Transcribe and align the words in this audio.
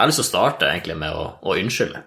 Jeg 0.00 0.06
har 0.06 0.08
lyst 0.08 0.22
til 0.22 0.24
å 0.24 0.30
starte 0.30 0.64
egentlig 0.64 0.94
med 0.96 1.12
å, 1.12 1.24
å 1.44 1.54
unnskylde. 1.60 1.98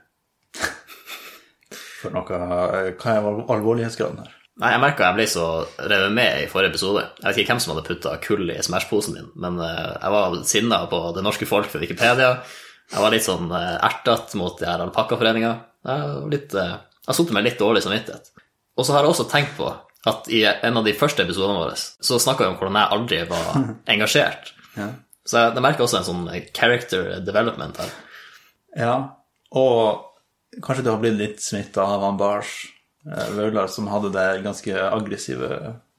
For 2.01 2.15
noe 2.15 2.39
eh, 2.39 2.87
Hva 2.97 3.11
er 3.13 3.27
alvorlighetsgraden 3.53 4.23
her? 4.23 4.31
Nei, 4.63 4.71
jeg 4.73 4.81
merka 4.81 5.11
jeg 5.11 5.17
ble 5.19 5.27
så 5.29 5.43
revet 5.77 6.15
med 6.17 6.39
i 6.41 6.47
forrige 6.49 6.73
episode. 6.73 7.03
Jeg 7.19 7.27
vet 7.27 7.39
ikke 7.43 7.53
hvem 7.53 7.61
som 7.61 7.75
hadde 7.75 7.85
putta 7.85 8.15
kull 8.23 8.49
i 8.49 8.57
Smash-posen 8.65 9.19
min, 9.19 9.29
men 9.45 9.61
eh, 9.61 9.93
jeg 9.93 10.15
var 10.15 10.39
sinna 10.49 10.81
på 10.89 11.03
det 11.13 11.25
norske 11.29 11.49
folk 11.49 11.69
for 11.69 11.85
Wikipedia. 11.85 12.31
Jeg 12.95 13.05
var 13.05 13.13
litt 13.13 13.27
sånn 13.29 13.53
uh, 13.53 13.77
ertete 13.85 14.41
mot 14.41 14.57
de 14.57 14.71
her 14.71 14.81
alpakkaforeninga. 14.87 15.53
Eh, 15.85 16.17
jeg 16.33 16.65
har 16.65 17.17
sittet 17.21 17.37
med 17.37 17.45
litt 17.45 17.61
dårlig 17.61 17.85
samvittighet. 17.85 18.33
Og 18.73 18.89
så 18.89 18.97
har 18.97 19.05
jeg 19.05 19.13
også 19.13 19.29
tenkt 19.29 19.53
på 19.61 19.69
at 20.09 20.33
i 20.33 20.41
en 20.49 20.81
av 20.81 20.89
de 20.89 20.97
første 20.97 21.29
episodene 21.29 21.61
våre 21.61 21.77
så 21.77 22.17
snakka 22.17 22.47
vi 22.47 22.55
om 22.55 22.57
hvordan 22.57 22.81
jeg 22.81 22.97
aldri 22.97 23.23
var 23.29 23.49
engasjert. 23.93 24.55
Ja. 24.81 24.95
Så 25.23 25.39
jeg, 25.39 25.53
jeg 25.55 25.63
merker 25.63 25.85
også 25.85 26.01
en 26.01 26.07
sånn 26.07 26.25
character 26.55 27.13
development 27.23 27.79
her. 27.79 27.93
Ja, 28.75 28.95
og 29.53 30.09
kanskje 30.63 30.83
du 30.85 30.91
har 30.91 31.01
blitt 31.01 31.19
litt 31.19 31.43
smitta 31.43 31.85
av 31.85 32.03
han 32.03 32.19
Bars 32.19 32.51
eh, 33.07 33.29
Vaular, 33.37 33.69
som 33.71 33.87
hadde 33.91 34.11
det 34.15 34.27
ganske 34.43 34.75
aggressive 34.89 35.49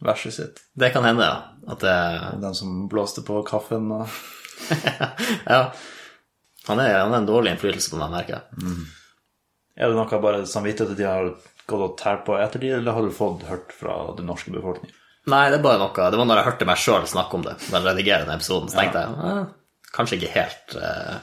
verset 0.05 0.37
sitt. 0.37 0.63
Det 0.77 0.93
kan 0.95 1.07
hende, 1.07 1.25
ja. 1.25 1.41
At 1.73 1.81
det 1.81 1.97
Den 2.43 2.55
som 2.55 2.85
blåste 2.93 3.25
på 3.25 3.41
kaffen 3.49 3.91
og 3.95 4.09
Ja. 5.55 5.73
Han 6.67 6.81
er, 6.81 6.99
han 6.99 7.13
er 7.13 7.19
en 7.21 7.29
dårlig 7.29 7.53
innflytelse 7.53 7.93
på 7.93 7.99
meg, 8.01 8.13
merker 8.13 8.39
jeg. 8.39 8.69
Er 9.77 9.91
det 9.91 9.99
noe 9.99 10.21
bare 10.23 10.47
samvittighet 10.49 10.97
de 10.97 11.05
har 11.05 11.33
gått 11.69 11.83
og 11.85 11.97
tært 12.01 12.23
på 12.25 12.37
etter 12.41 12.63
de, 12.63 12.71
eller 12.79 12.97
har 12.97 13.05
du 13.05 13.13
fått 13.13 13.45
hørt 13.49 13.73
fra 13.77 13.97
den 14.17 14.29
norske 14.31 14.53
befolkning? 14.55 14.93
Nei, 15.31 15.45
det 15.49 15.59
er 15.59 15.65
bare 15.65 15.81
noe 15.81 16.11
Det 16.13 16.19
var 16.21 16.29
når 16.29 16.41
jeg 16.41 16.49
hørte 16.51 16.67
meg 16.69 16.81
sjøl 16.81 17.07
snakke 17.09 17.39
om 17.39 17.47
det, 17.47 17.55
da 17.71 17.79
jeg 17.79 17.87
redigerte 17.87 18.29
den 18.29 18.37
episoden, 18.37 18.69
så 18.69 18.81
tenkte 18.81 19.05
jeg 19.05 19.31
eh, 19.31 19.43
kanskje 19.95 20.19
ikke 20.19 20.35
helt 20.35 20.77
eh, 20.77 21.17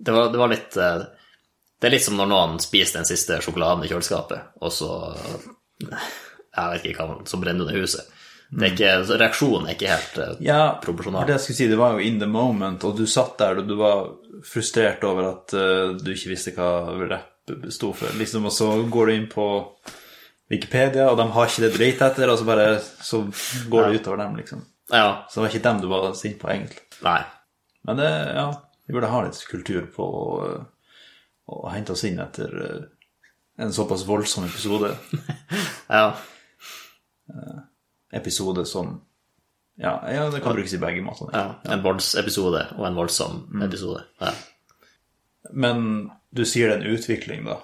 det, 0.00 0.14
var, 0.16 0.30
det 0.32 0.40
var 0.42 0.52
litt 0.52 0.76
eh, 0.76 1.02
Det 1.80 1.88
er 1.88 1.94
litt 1.96 2.04
som 2.04 2.18
når 2.20 2.30
noen 2.32 2.56
spiser 2.62 3.00
den 3.00 3.08
siste 3.08 3.40
sjokoladen 3.44 3.86
i 3.86 3.90
kjøleskapet, 3.90 4.56
og 4.60 4.74
så 4.74 4.90
Jeg 5.80 6.72
vet 6.74 6.88
ikke 6.90 7.06
hva 7.06 7.20
Så 7.30 7.40
brenner 7.40 7.68
ned 7.68 7.80
huset. 7.80 8.08
Det 8.50 8.66
er 8.66 8.72
ikke, 8.74 9.18
reaksjonen 9.22 9.68
er 9.68 9.76
ikke 9.76 9.92
helt 9.92 10.16
uh, 10.18 10.32
Ja, 10.42 10.62
proporsjonal. 10.82 11.22
det 11.28 11.36
jeg 11.36 11.44
skulle 11.44 11.58
si, 11.60 11.68
det 11.70 11.78
var 11.78 11.94
jo 11.94 12.02
in 12.02 12.18
the 12.18 12.26
moment, 12.26 12.82
og 12.84 12.98
du 12.98 13.04
satt 13.06 13.36
der 13.38 13.60
og 13.62 13.68
du 13.68 13.76
var 13.78 14.08
frustrert 14.44 15.04
over 15.06 15.28
at 15.28 15.54
uh, 15.54 15.92
du 15.94 16.10
ikke 16.10 16.32
visste 16.32 16.56
hva 16.56 16.70
rapp 17.06 17.54
sto 17.70 17.92
for. 17.96 18.10
Liksom, 18.18 18.48
og 18.50 18.52
så 18.54 18.72
går 18.90 19.06
du 19.06 19.14
inn 19.14 19.28
på 19.30 19.46
Wikipedia, 20.50 21.06
og 21.10 21.18
de 21.20 21.28
har 21.30 21.46
ikke 21.46 21.62
det 21.62 21.72
du 21.74 21.78
leter 21.78 22.06
etter, 22.08 22.30
og 22.32 22.38
så 22.40 22.46
bare 22.48 22.66
så 22.82 23.20
går 23.70 23.88
det 23.88 24.00
utover 24.00 24.24
dem, 24.24 24.36
liksom. 24.40 24.64
Ja. 24.90 25.26
Så 25.30 25.38
det 25.38 25.44
var 25.44 25.52
ikke 25.52 25.66
dem 25.68 25.82
du 25.82 25.86
var 25.92 26.08
sint 26.18 26.40
på, 26.40 26.50
egentlig. 26.50 26.82
Nei. 27.06 27.20
Men 27.86 28.00
det, 28.00 28.08
ja, 28.34 28.48
vi 28.86 28.96
burde 28.96 29.12
ha 29.12 29.20
litt 29.24 29.38
kultur 29.48 29.86
på 29.94 30.06
å, 30.06 30.48
å 31.54 31.60
hente 31.70 31.94
oss 31.94 32.02
inn 32.08 32.18
etter 32.20 32.56
eh, 32.66 32.82
en 33.62 33.72
såpass 33.76 34.06
voldsom 34.08 34.48
episode. 34.50 34.94
Ja. 35.90 36.12
Episode 38.14 38.62
som 38.66 39.00
Ja, 39.74 39.96
ja 40.10 40.28
det 40.30 40.38
kan 40.42 40.54
brukes 40.54 40.72
i 40.74 40.78
begge 40.78 41.02
måter. 41.02 41.30
ja. 41.34 41.56
En 41.66 41.82
voldsepisode 41.82 42.60
og 42.76 42.84
en 42.86 42.94
voldsom 42.98 43.62
episode. 43.62 44.04
Ja. 44.20 44.30
Men 45.50 46.10
du 46.30 46.44
sier 46.46 46.70
det 46.70 46.76
er 46.76 46.84
en 46.84 46.94
utvikling, 46.94 47.42
da. 47.48 47.56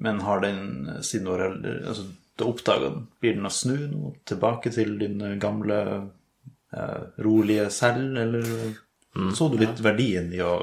Men 0.00 0.20
har 0.24 0.40
den 0.40 1.02
siden 1.04 1.28
du 1.28 1.68
altså, 1.88 2.06
har 2.38 2.48
oppdaga 2.48 2.90
den, 2.90 3.06
blir 3.20 3.36
den 3.36 3.46
å 3.46 3.52
snu 3.52 3.76
nå 3.90 4.14
tilbake 4.28 4.72
til 4.72 4.96
din 4.98 5.20
gamle 5.40 5.78
eh, 6.72 7.02
rolige 7.22 7.68
selv, 7.74 8.16
eller 8.18 8.48
så 9.36 9.48
du 9.52 9.58
litt 9.60 9.80
verdien 9.84 10.30
i 10.32 10.40
å 10.40 10.54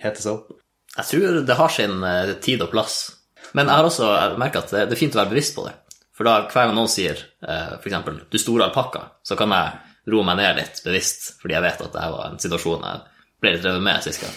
hete 0.00 0.22
seg 0.22 0.36
opp? 0.36 0.52
Jeg 0.94 1.10
tror 1.10 1.40
det 1.46 1.58
har 1.58 1.72
sin 1.74 2.04
eh, 2.06 2.36
tid 2.42 2.62
og 2.62 2.70
plass. 2.70 2.98
Men 3.54 3.66
jeg 3.66 3.80
har 3.80 3.88
også 3.88 4.10
merka 4.40 4.62
at 4.62 4.70
det 4.74 4.86
det 4.90 4.96
er 4.96 5.00
fint 5.00 5.16
å 5.16 5.22
være 5.22 5.34
bevisst 5.34 5.56
på 5.56 5.66
det. 5.66 5.74
For 6.14 6.26
da 6.26 6.44
hver 6.46 6.68
gang 6.68 6.76
noen 6.76 6.90
sier 6.90 7.18
eh, 7.18 7.74
f.eks. 7.80 8.30
'du 8.30 8.38
store 8.38 8.68
alpakka', 8.68 9.04
så 9.26 9.36
kan 9.38 9.50
jeg 9.50 10.12
roe 10.12 10.26
meg 10.26 10.38
ned 10.38 10.60
litt 10.60 10.82
bevisst, 10.84 11.32
fordi 11.42 11.56
jeg 11.56 11.64
vet 11.64 11.82
at 11.82 11.94
det 11.96 12.08
var 12.14 12.26
en 12.28 12.42
situasjon 12.42 12.86
jeg 12.86 13.00
ble 13.42 13.54
litt 13.54 13.66
revet 13.66 13.86
med 13.86 14.04
sist 14.04 14.22
gang. 14.22 14.36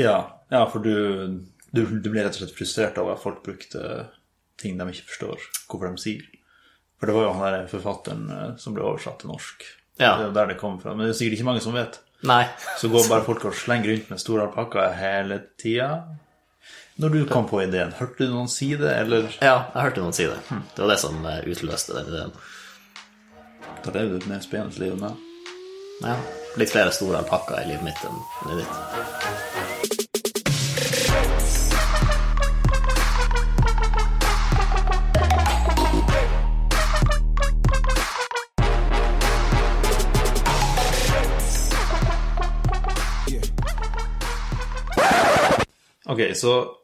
Ja, 0.00 0.16
ja 0.54 0.62
for 0.70 0.84
du, 0.84 0.94
du, 1.74 1.84
du 1.86 2.10
ble 2.10 2.24
rett 2.24 2.34
og 2.36 2.42
slett 2.42 2.56
frustrert 2.56 2.98
over 3.00 3.14
at 3.16 3.22
folk 3.22 3.42
brukte 3.46 4.06
ting 4.60 4.76
de 4.78 4.86
ikke 4.92 5.08
forstår 5.08 5.44
hvorfor 5.70 5.88
de 5.88 6.02
sier. 6.02 6.24
For 7.00 7.08
det 7.08 7.16
var 7.16 7.26
jo 7.28 7.34
han 7.38 7.44
der 7.54 7.68
forfatteren 7.70 8.24
eh, 8.34 8.48
som 8.60 8.76
ble 8.76 8.84
oversatt 8.84 9.22
til 9.22 9.32
norsk. 9.32 9.64
Ja. 10.00 10.16
Det 10.20 10.26
er 10.30 10.34
der 10.36 10.50
det 10.52 10.58
kom 10.60 10.80
fra. 10.82 10.92
Men 10.94 11.06
det 11.08 11.14
er 11.14 11.20
sikkert 11.20 11.38
ikke 11.38 11.48
mange 11.48 11.62
som 11.64 11.76
vet. 11.76 12.00
Nei. 12.28 12.42
Så 12.80 12.90
går 12.92 13.08
bare 13.08 13.24
folk 13.24 13.46
og 13.48 13.56
slenger 13.56 13.94
rundt 13.94 14.10
med 14.12 14.20
store 14.20 14.48
alpakkaer 14.48 14.98
hele 14.98 15.40
tida. 15.60 15.88
Når 17.00 17.14
du 17.14 17.20
kom 17.30 17.46
på 17.48 17.62
ideen, 17.64 17.94
hørte 17.96 18.26
du 18.26 18.34
noen 18.34 18.50
si 18.52 18.74
det, 18.76 18.90
eller 18.92 19.30
Ja, 19.40 19.70
jeg 19.72 19.86
hørte 19.86 20.04
noen 20.04 20.16
si 20.16 20.26
det. 20.28 20.36
Det 20.50 20.84
var 20.84 20.92
det 20.92 20.98
som 21.00 21.24
eh, 21.24 21.40
utløste 21.48 21.96
den 21.96 22.12
ideen. 22.12 22.36
da 23.86 23.94
lever 23.96 24.12
du 24.12 24.16
et 24.20 24.28
mer 24.34 24.44
spennende 24.44 24.82
liv 24.84 25.00
med? 25.00 25.26
Ja. 26.04 26.18
Litt 26.60 26.72
flere 26.74 26.92
store 26.92 27.22
alpakkaer 27.24 27.64
i 27.64 27.72
livet 27.72 27.88
mitt 27.88 28.04
enn 28.04 28.24
i 28.52 28.60
ditt. 28.60 29.69
Ok, 46.20 46.36
så 46.36 46.76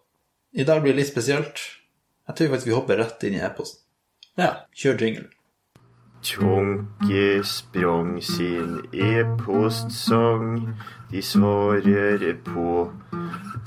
i 0.53 0.65
dag 0.65 0.83
blir 0.83 0.93
det 0.93 1.03
litt 1.03 1.11
spesielt. 1.13 1.61
Jeg 2.27 2.37
tror 2.37 2.49
faktisk 2.49 2.69
vi 2.71 2.75
hopper 2.77 2.97
rett 2.97 3.25
inn 3.29 3.35
i 3.37 3.43
e-posten. 3.45 3.83
Ja. 4.41 4.65
Kjør 4.73 5.03
jingle. 5.03 5.27
Tonke 6.25 7.45
sprang 7.45 8.23
sin 8.25 8.81
e-postsang. 8.97 10.73
De 11.11 11.23
svarer 11.23 12.25
på 12.49 12.93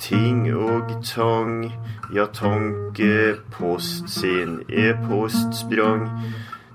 ting 0.02 0.50
og 0.58 0.90
tang. 1.06 1.70
Ja, 2.14 2.26
Tonke 2.34 3.38
post 3.54 4.10
sin 4.10 4.64
e-post 4.70 5.54
sprang. 5.62 6.10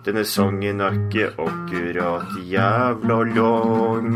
Denne 0.06 0.22
sangen 0.24 0.80
er 0.80 0.94
ikke 1.00 1.32
akkurat 1.34 2.38
jævla 2.46 3.22
lang. 3.34 4.10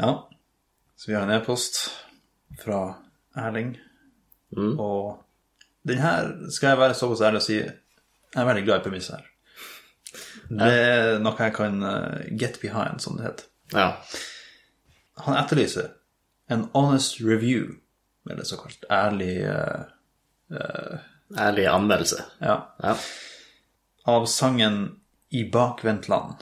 Ja, 0.00 0.28
så 0.96 1.10
vi 1.10 1.14
har 1.16 1.22
en 1.26 1.34
e-post 1.34 1.80
fra 2.62 2.80
Erling. 3.36 3.74
Og 4.56 5.20
den 5.86 5.98
her 6.02 6.30
skal 6.50 6.72
jeg 6.74 6.80
være 6.80 6.96
såpass 6.98 7.20
ærlig 7.28 7.40
å 7.42 7.44
si 7.44 7.58
jeg 7.60 8.38
er 8.40 8.46
veldig 8.48 8.64
glad 8.66 8.80
i 8.80 8.84
premisset 8.88 9.16
her. 9.18 9.26
Det 10.50 10.70
er 10.74 11.20
noe 11.22 11.38
jeg 11.38 11.54
kan 11.54 11.82
eh, 11.86 12.26
get 12.40 12.56
behind, 12.62 13.00
som 13.02 13.16
det 13.18 13.26
heter. 13.28 13.44
ja. 13.76 13.90
Han 15.20 15.36
etterlyser 15.36 15.90
en 16.48 16.62
honest 16.72 17.18
review, 17.20 17.74
eller 18.30 18.46
såkalt 18.48 18.86
ærlig 18.90 19.34
uh, 19.44 20.96
Ærlig 21.36 21.66
anmeldelse. 21.68 22.24
ja, 22.40 22.54
Ja. 22.82 22.94
av 24.06 24.24
sangen 24.26 24.96
I 25.30 25.44
bakvendtland 25.52 26.40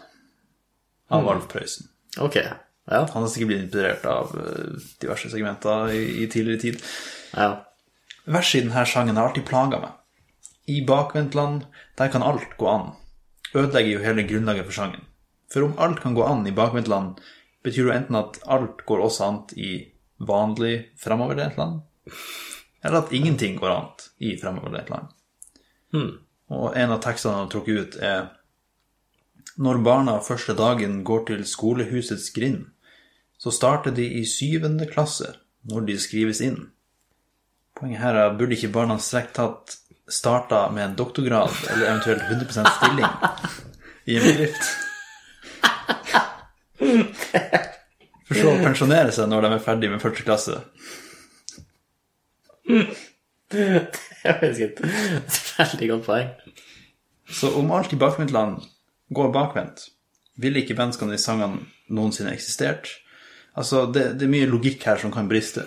av 1.10 1.28
Alf 1.28 1.48
Prøysen. 1.50 1.88
Ok. 2.20 2.38
Ja. 2.88 3.04
Han 3.12 3.22
har 3.22 3.28
sikkert 3.32 3.50
blitt 3.52 3.64
inspirert 3.66 4.06
av 4.08 4.34
eh, 4.40 4.76
diverse 5.02 5.30
segmenter 5.32 5.92
i, 5.94 6.04
i 6.24 6.28
tidligere 6.30 6.64
tid. 6.66 6.84
ja. 7.36 7.50
Verset 8.28 8.60
i 8.60 8.66
denne 8.66 8.84
sangen 8.84 9.16
har 9.16 9.30
alltid 9.30 9.46
plaga 9.48 9.78
meg. 9.80 9.92
I 10.68 10.82
bakvendtland, 10.84 11.62
der 11.96 12.10
kan 12.12 12.22
alt 12.22 12.58
gå 12.60 12.66
an. 12.68 12.90
Ødelegger 13.54 13.94
jo 13.94 14.02
hele 14.04 14.24
grunnlaget 14.28 14.66
for 14.68 14.76
sangen. 14.76 15.06
For 15.48 15.64
om 15.64 15.78
alt 15.80 16.02
kan 16.02 16.12
gå 16.16 16.26
an 16.28 16.44
i 16.46 16.52
bakvendtland, 16.52 17.22
betyr 17.64 17.86
jo 17.86 17.94
enten 17.94 18.18
at 18.20 18.36
alt 18.44 18.84
går 18.84 19.00
også 19.06 19.24
an 19.24 19.38
i 19.56 19.70
vanlig 20.18 20.90
framoverlent 21.00 21.56
land, 21.56 21.80
eller 22.84 22.98
at 23.00 23.12
ingenting 23.12 23.56
går 23.56 23.70
an 23.72 23.88
i 24.18 24.34
framoverlent 24.36 24.90
land. 24.90 25.14
Og 26.52 26.76
en 26.76 26.92
av 26.92 27.00
tekstene 27.04 27.34
han 27.34 27.46
har 27.46 27.52
trukket 27.52 27.78
ut, 27.78 27.96
er 27.96 28.34
Når 29.58 29.80
barna 29.82 30.20
første 30.22 30.54
dagen 30.54 31.00
går 31.04 31.24
til 31.26 31.40
skolehusets 31.44 32.30
grind, 32.30 32.68
så 33.38 33.52
starter 33.54 33.94
de 33.94 34.06
i 34.20 34.24
syvende 34.26 34.86
klasse 34.90 35.32
når 35.68 35.86
de 35.88 35.98
skrives 36.00 36.40
inn. 36.44 36.58
Poenget 37.78 38.02
her 38.02 38.18
er 38.18 38.36
burde 38.38 38.56
ikke 38.56 38.72
barna 38.74 38.98
strengt 39.02 39.36
tatt 39.38 39.76
starta 40.08 40.64
med 40.72 40.84
en 40.84 40.96
doktorgrad 40.98 41.52
eller 41.70 41.90
eventuelt 41.90 42.22
100 42.22 42.70
stilling 42.78 43.10
i 44.08 44.16
en 44.16 44.24
bedrift? 44.24 44.70
For 48.28 48.40
så 48.40 48.48
å 48.52 48.62
pensjonere 48.62 49.12
seg 49.14 49.28
når 49.30 49.44
de 49.44 49.52
er 49.56 49.62
ferdig 49.64 49.92
med 49.92 50.02
første 50.02 50.24
klasse. 50.26 50.56
Det 53.48 53.62
er. 53.64 53.86
Et 54.28 55.44
veldig 55.58 55.88
godt 55.92 56.04
poeng. 56.08 56.32
Så 57.28 57.52
om 57.56 57.70
alt 57.72 57.92
i 57.94 58.00
bakvendtland 58.00 58.58
går 59.14 59.32
bakvendt, 59.32 59.86
Ville 60.38 60.62
ikke 60.62 60.76
menneskene 60.78 61.16
i 61.16 61.18
sangene 61.18 61.64
noensinne 61.90 62.30
eksistert? 62.30 62.92
Altså, 63.58 63.86
det, 63.92 64.04
det 64.20 64.26
er 64.28 64.32
mye 64.32 64.48
logikk 64.50 64.84
her 64.86 65.00
som 65.02 65.10
kan 65.14 65.28
briste. 65.30 65.64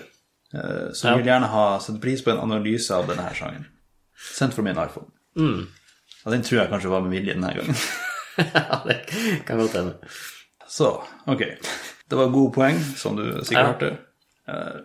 Eh, 0.54 0.90
Så 0.96 1.08
jeg 1.10 1.20
vil 1.22 1.28
gjerne 1.30 1.48
ha 1.52 1.64
satt 1.84 2.00
pris 2.02 2.22
på 2.24 2.32
en 2.32 2.40
analyse 2.42 2.94
av 2.96 3.06
denne 3.10 3.24
her 3.28 3.36
sangen. 3.36 3.66
Sendt 4.16 4.54
fra 4.56 4.64
min 4.64 4.78
iPhone. 4.80 5.10
Og 6.22 6.30
den 6.32 6.44
tror 6.46 6.60
jeg 6.62 6.70
kanskje 6.70 6.92
var 6.92 7.02
med 7.04 7.12
vilje 7.16 7.34
denne 7.34 7.50
gangen. 7.56 7.80
ja, 8.54 8.78
det 8.86 8.96
kan 9.48 9.58
godt 9.60 9.76
hende. 9.76 9.96
Så, 10.72 10.92
ok. 11.28 11.42
Det 12.08 12.18
var 12.18 12.30
gode 12.32 12.52
poeng, 12.54 12.78
som 12.96 13.16
du 13.18 13.24
sikkert 13.44 13.58
Ja. 13.58 13.72
hørte. 13.72 13.90
Eh, 14.48 14.80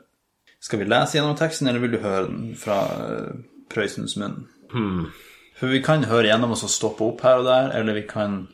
skal 0.64 0.80
vi 0.82 0.88
lese 0.90 1.18
gjennom 1.20 1.38
teksten, 1.40 1.68
eller 1.70 1.80
vil 1.84 1.94
du 1.96 2.02
høre 2.04 2.26
den 2.28 2.56
fra 2.60 2.80
eh, 3.06 3.38
Prøysens 3.72 4.18
munn? 4.20 4.42
For 5.58 5.72
vi 5.72 5.80
kan 5.86 6.04
høre 6.10 6.28
gjennom 6.32 6.52
og 6.56 6.60
stoppe 6.70 7.06
opp 7.08 7.22
her 7.26 7.40
og 7.42 7.48
der, 7.48 7.72
eller 7.80 7.96
vi 7.98 8.04
kan 8.10 8.48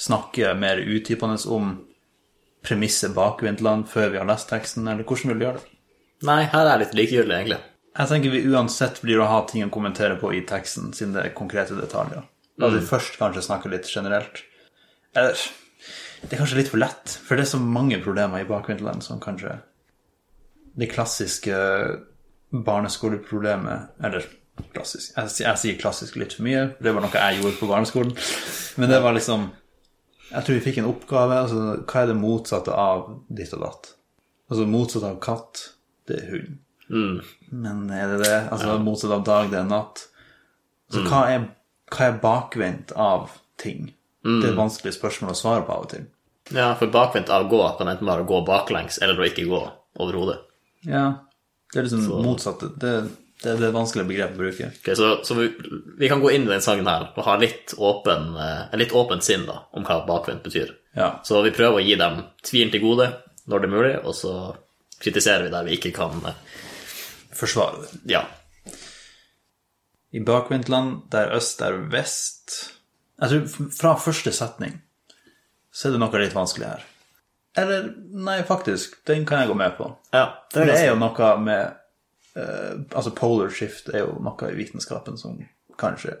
snakke 0.00 0.54
mer 0.58 0.80
utdypende 0.82 1.36
om 1.52 1.74
premisset 2.66 3.14
bakvendtland 3.16 3.88
før 3.88 4.12
vi 4.12 4.20
har 4.20 4.28
lest 4.28 4.50
teksten, 4.50 4.88
eller 4.88 5.06
hvordan 5.06 5.32
vil 5.32 5.40
du 5.40 5.46
gjøre 5.46 5.60
det? 5.60 5.76
Nei, 6.28 6.42
her 6.52 6.66
er 6.66 6.74
jeg 6.74 6.82
litt 6.82 6.98
likegyldig, 6.98 7.36
egentlig. 7.36 7.60
Jeg 7.90 8.10
tenker 8.10 8.32
vi 8.32 8.42
uansett 8.52 9.00
blir 9.02 9.22
å 9.22 9.28
ha 9.30 9.40
ting 9.48 9.64
å 9.66 9.72
kommentere 9.72 10.18
på 10.20 10.30
i 10.36 10.44
teksten, 10.46 10.92
siden 10.96 11.16
det 11.16 11.24
er 11.24 11.34
konkrete 11.36 11.78
detaljer. 11.78 12.26
La 12.60 12.68
oss 12.68 12.88
først 12.90 13.16
kanskje 13.18 13.46
snakke 13.46 13.72
litt 13.72 13.88
generelt. 13.88 14.44
Eller 15.16 15.38
Det 16.20 16.34
er 16.34 16.42
kanskje 16.42 16.58
litt 16.58 16.68
for 16.68 16.78
lett, 16.82 17.14
for 17.24 17.36
det 17.36 17.46
er 17.46 17.54
så 17.54 17.58
mange 17.58 17.96
problemer 18.04 18.42
i 18.42 18.48
Bakvinterland 18.48 19.02
som 19.02 19.20
kanskje 19.20 19.54
Det 20.76 20.90
klassiske 20.92 21.56
barneskoleproblemet 22.52 24.04
Eller 24.04 24.26
klassisk 24.74 25.16
jeg, 25.16 25.30
jeg 25.40 25.60
sier 25.62 25.78
klassisk 25.80 26.18
litt 26.20 26.36
for 26.36 26.44
mye, 26.44 26.66
det 26.76 26.92
var 26.92 27.00
noe 27.00 27.16
jeg 27.16 27.40
gjorde 27.40 27.56
på 27.56 27.70
barneskolen. 27.70 28.12
Men 28.76 28.92
det 28.92 29.00
var 29.00 29.16
liksom 29.16 29.48
Jeg 30.30 30.46
tror 30.46 30.56
vi 30.56 30.64
fikk 30.64 30.80
en 30.82 30.90
oppgave. 30.90 31.38
altså 31.44 31.62
Hva 31.84 32.02
er 32.02 32.10
det 32.10 32.18
motsatte 32.20 32.74
av 32.74 33.08
ditt 33.28 33.54
og 33.56 33.64
datt? 33.64 33.92
Altså 34.50 34.66
motsatt 34.66 35.06
av 35.06 35.18
katt, 35.22 35.62
det 36.10 36.18
er 36.18 36.30
hund. 36.34 36.58
Men 37.54 37.84
er 37.94 38.14
det 38.14 38.24
det? 38.24 38.36
Altså 38.50 38.78
motsatt 38.82 39.14
av 39.14 39.24
dag, 39.26 39.50
det 39.52 39.60
er 39.60 39.68
natt. 39.70 40.04
Så 40.90 41.04
hva, 41.06 41.24
er, 41.30 41.44
hva 41.94 42.08
er 42.08 42.22
bakvendt 42.22 42.94
av 42.98 43.30
ting? 43.62 43.92
Det 44.26 44.42
er 44.42 44.52
et 44.52 44.58
vanskelig 44.58 44.92
spørsmål 44.96 45.32
å 45.32 45.38
svare 45.38 45.62
på 45.66 45.74
av 45.74 45.84
og 45.86 45.92
til. 45.94 46.08
Ja, 46.50 46.72
for 46.78 46.90
bakvendt 46.90 47.30
av 47.30 47.46
gå 47.50 47.60
kan 47.78 47.88
enten 47.92 48.08
bare 48.10 48.26
gå 48.26 48.40
baklengs, 48.46 48.98
eller 48.98 49.20
å 49.22 49.26
ikke 49.28 49.46
gå 49.48 49.60
overhodet. 50.02 50.40
Ja, 50.86 51.04
det 51.70 51.78
er 51.78 51.86
liksom 51.86 52.24
motsatte. 52.26 52.72
Det, 52.82 52.94
det, 53.42 53.54
det 53.56 53.64
er 53.64 53.70
et 53.70 53.76
vanskelig 53.76 54.04
begrep 54.08 54.34
å 54.34 54.40
bruke. 54.42 54.70
Okay, 54.82 54.96
så, 54.98 55.12
så 55.24 55.36
vi, 55.38 55.48
vi 55.98 56.08
kan 56.12 56.20
gå 56.20 56.32
inn 56.34 56.44
i 56.44 56.52
den 56.52 56.64
sangen 56.64 56.88
her 56.90 57.08
og 57.14 57.24
ha 57.24 57.38
litt 57.40 57.72
åpen, 57.78 58.34
eh, 58.36 58.66
en 58.68 58.82
litt 58.82 58.92
åpent 58.96 59.24
sinn 59.24 59.46
da, 59.48 59.62
om 59.76 59.86
hva 59.86 60.02
bakvendt 60.08 60.44
betyr. 60.44 60.74
Ja. 60.96 61.14
Så 61.24 61.40
vi 61.46 61.54
prøver 61.54 61.80
å 61.80 61.84
gi 61.84 61.96
dem 61.96 62.20
tvilen 62.44 62.72
til 62.74 62.84
gode 62.84 63.08
når 63.48 63.62
det 63.62 63.70
er 63.70 63.74
mulig, 63.74 63.94
og 64.04 64.16
så 64.18 64.34
kritiserer 65.00 65.46
vi 65.46 65.54
der 65.54 65.66
vi 65.68 65.78
ikke 65.78 65.94
kan 65.96 66.20
eh, 66.28 66.44
Forsvare 67.40 67.84
det. 67.84 67.98
Ja. 68.10 68.24
I 70.10 70.20
bakvendtland, 70.26 71.04
der 71.14 71.30
øst 71.36 71.60
er 71.62 71.76
vest 71.92 72.56
Jeg 73.22 73.30
tror 73.30 73.68
fra 73.72 73.92
første 74.02 74.32
setning 74.34 74.80
så 75.70 75.86
er 75.86 75.94
det 75.94 76.00
noe 76.02 76.18
litt 76.18 76.34
vanskelig 76.34 76.66
her. 76.66 76.80
Eller, 77.60 77.84
nei, 78.10 78.40
faktisk, 78.46 78.96
den 79.06 79.22
kan 79.26 79.44
jeg 79.44 79.52
gå 79.52 79.54
med 79.58 79.76
på. 79.78 79.86
ja 80.10 80.24
det 80.50 80.64
er 80.64 80.66
det 80.66 80.78
er 80.80 80.88
jo 80.88 80.96
noe 80.98 81.28
med 81.38 81.79
eh, 82.36 82.74
Altså, 82.94 83.14
polar 83.16 83.50
shift 83.54 83.88
er 83.92 84.04
jo 84.04 84.18
noe 84.22 84.50
i 84.50 84.58
vitenskapen 84.58 85.18
som 85.20 85.38
kanskje 85.80 86.16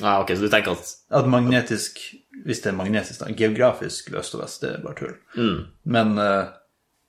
ja, 0.00 0.20
ok, 0.22 0.28
så 0.36 0.46
du 0.46 0.48
tenker 0.52 0.76
at 0.76 0.90
At 1.10 1.26
magnetisk 1.26 1.98
Hvis 2.44 2.60
det 2.62 2.70
er 2.70 2.76
magnetisk, 2.78 3.18
da. 3.20 3.32
Geografisk 3.34 4.12
øst 4.14 4.36
og 4.36 4.44
vest, 4.44 4.62
det 4.62 4.76
er 4.76 4.84
bare 4.84 4.94
tull. 4.94 5.16
Men 5.90 6.12
uh, 6.18 6.52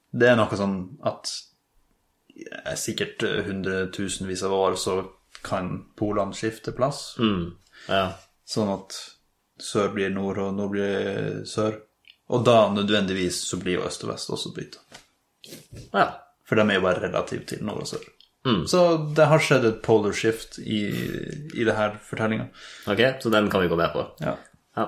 det 0.09 0.31
er 0.31 0.39
noe 0.39 0.57
sånn 0.57 0.79
at 1.05 1.29
ja, 2.39 2.73
sikkert 2.79 3.21
eh, 3.27 3.43
hundretusenvis 3.45 4.41
av 4.47 4.55
år 4.55 4.77
så 4.79 4.95
kan 5.45 5.69
polene 5.99 6.33
skifte 6.33 6.73
plass. 6.73 7.11
Ja. 7.91 8.07
Sånn 8.47 8.71
at 8.73 8.95
sør 9.61 9.91
blir 9.93 10.09
nord, 10.15 10.39
og 10.41 10.55
nord 10.57 10.73
blir 10.73 11.43
sør. 11.45 11.77
Og 12.33 12.41
da 12.47 12.71
nødvendigvis 12.73 13.43
så 13.51 13.59
blir 13.61 13.77
jo 13.77 13.85
øst 13.85 14.07
og 14.07 14.13
vest 14.13 14.33
også 14.33 14.53
bytta. 14.55 14.81
ja. 15.93 16.07
For 16.49 16.57
de 16.57 16.65
er 16.65 16.79
jo 16.79 16.85
bare 16.85 17.03
relativt 17.03 17.47
til 17.51 17.63
nord 17.65 17.83
og 17.85 17.91
sør. 17.91 18.05
Så 18.71 18.81
det 19.15 19.25
har 19.29 19.41
skjedd 19.43 19.65
et 19.67 19.81
polar 19.85 20.15
shift 20.15 20.57
i, 20.63 20.79
i 21.53 21.65
det 21.67 21.75
her 21.77 21.97
fortellinga. 22.07 22.47
Ok, 22.89 23.01
så 23.21 23.29
den 23.29 23.49
kan 23.51 23.61
vi 23.61 23.67
gå 23.69 23.77
med 23.77 23.91
på. 23.93 24.05
Ja. 24.23 24.33
Ja. 24.79 24.85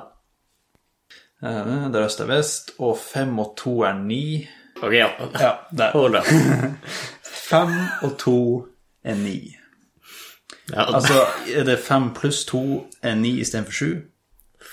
Det 1.41 1.99
er 1.99 2.05
øst 2.05 2.21
er 2.23 2.29
vest, 2.29 2.71
og 2.79 2.95
fem 2.97 3.37
og 3.43 3.53
to 3.59 3.81
er 3.85 3.97
ni. 3.99 4.47
Ok, 4.81 4.93
ja. 4.93 5.09
Ja, 5.35 5.51
der. 5.77 5.91
Hold 5.97 6.15
det. 6.17 6.23
Fem 7.51 7.73
og 8.01 8.15
to 8.21 8.37
er 9.03 9.15
ni. 9.19 9.51
Ja, 10.71 10.85
Altså, 10.95 11.25
er 11.51 11.65
det 11.67 11.79
fem 11.83 12.13
pluss 12.15 12.45
to 12.47 12.85
er 13.03 13.15
ni 13.19 13.39
istedenfor 13.41 13.75
sju? 13.75 13.91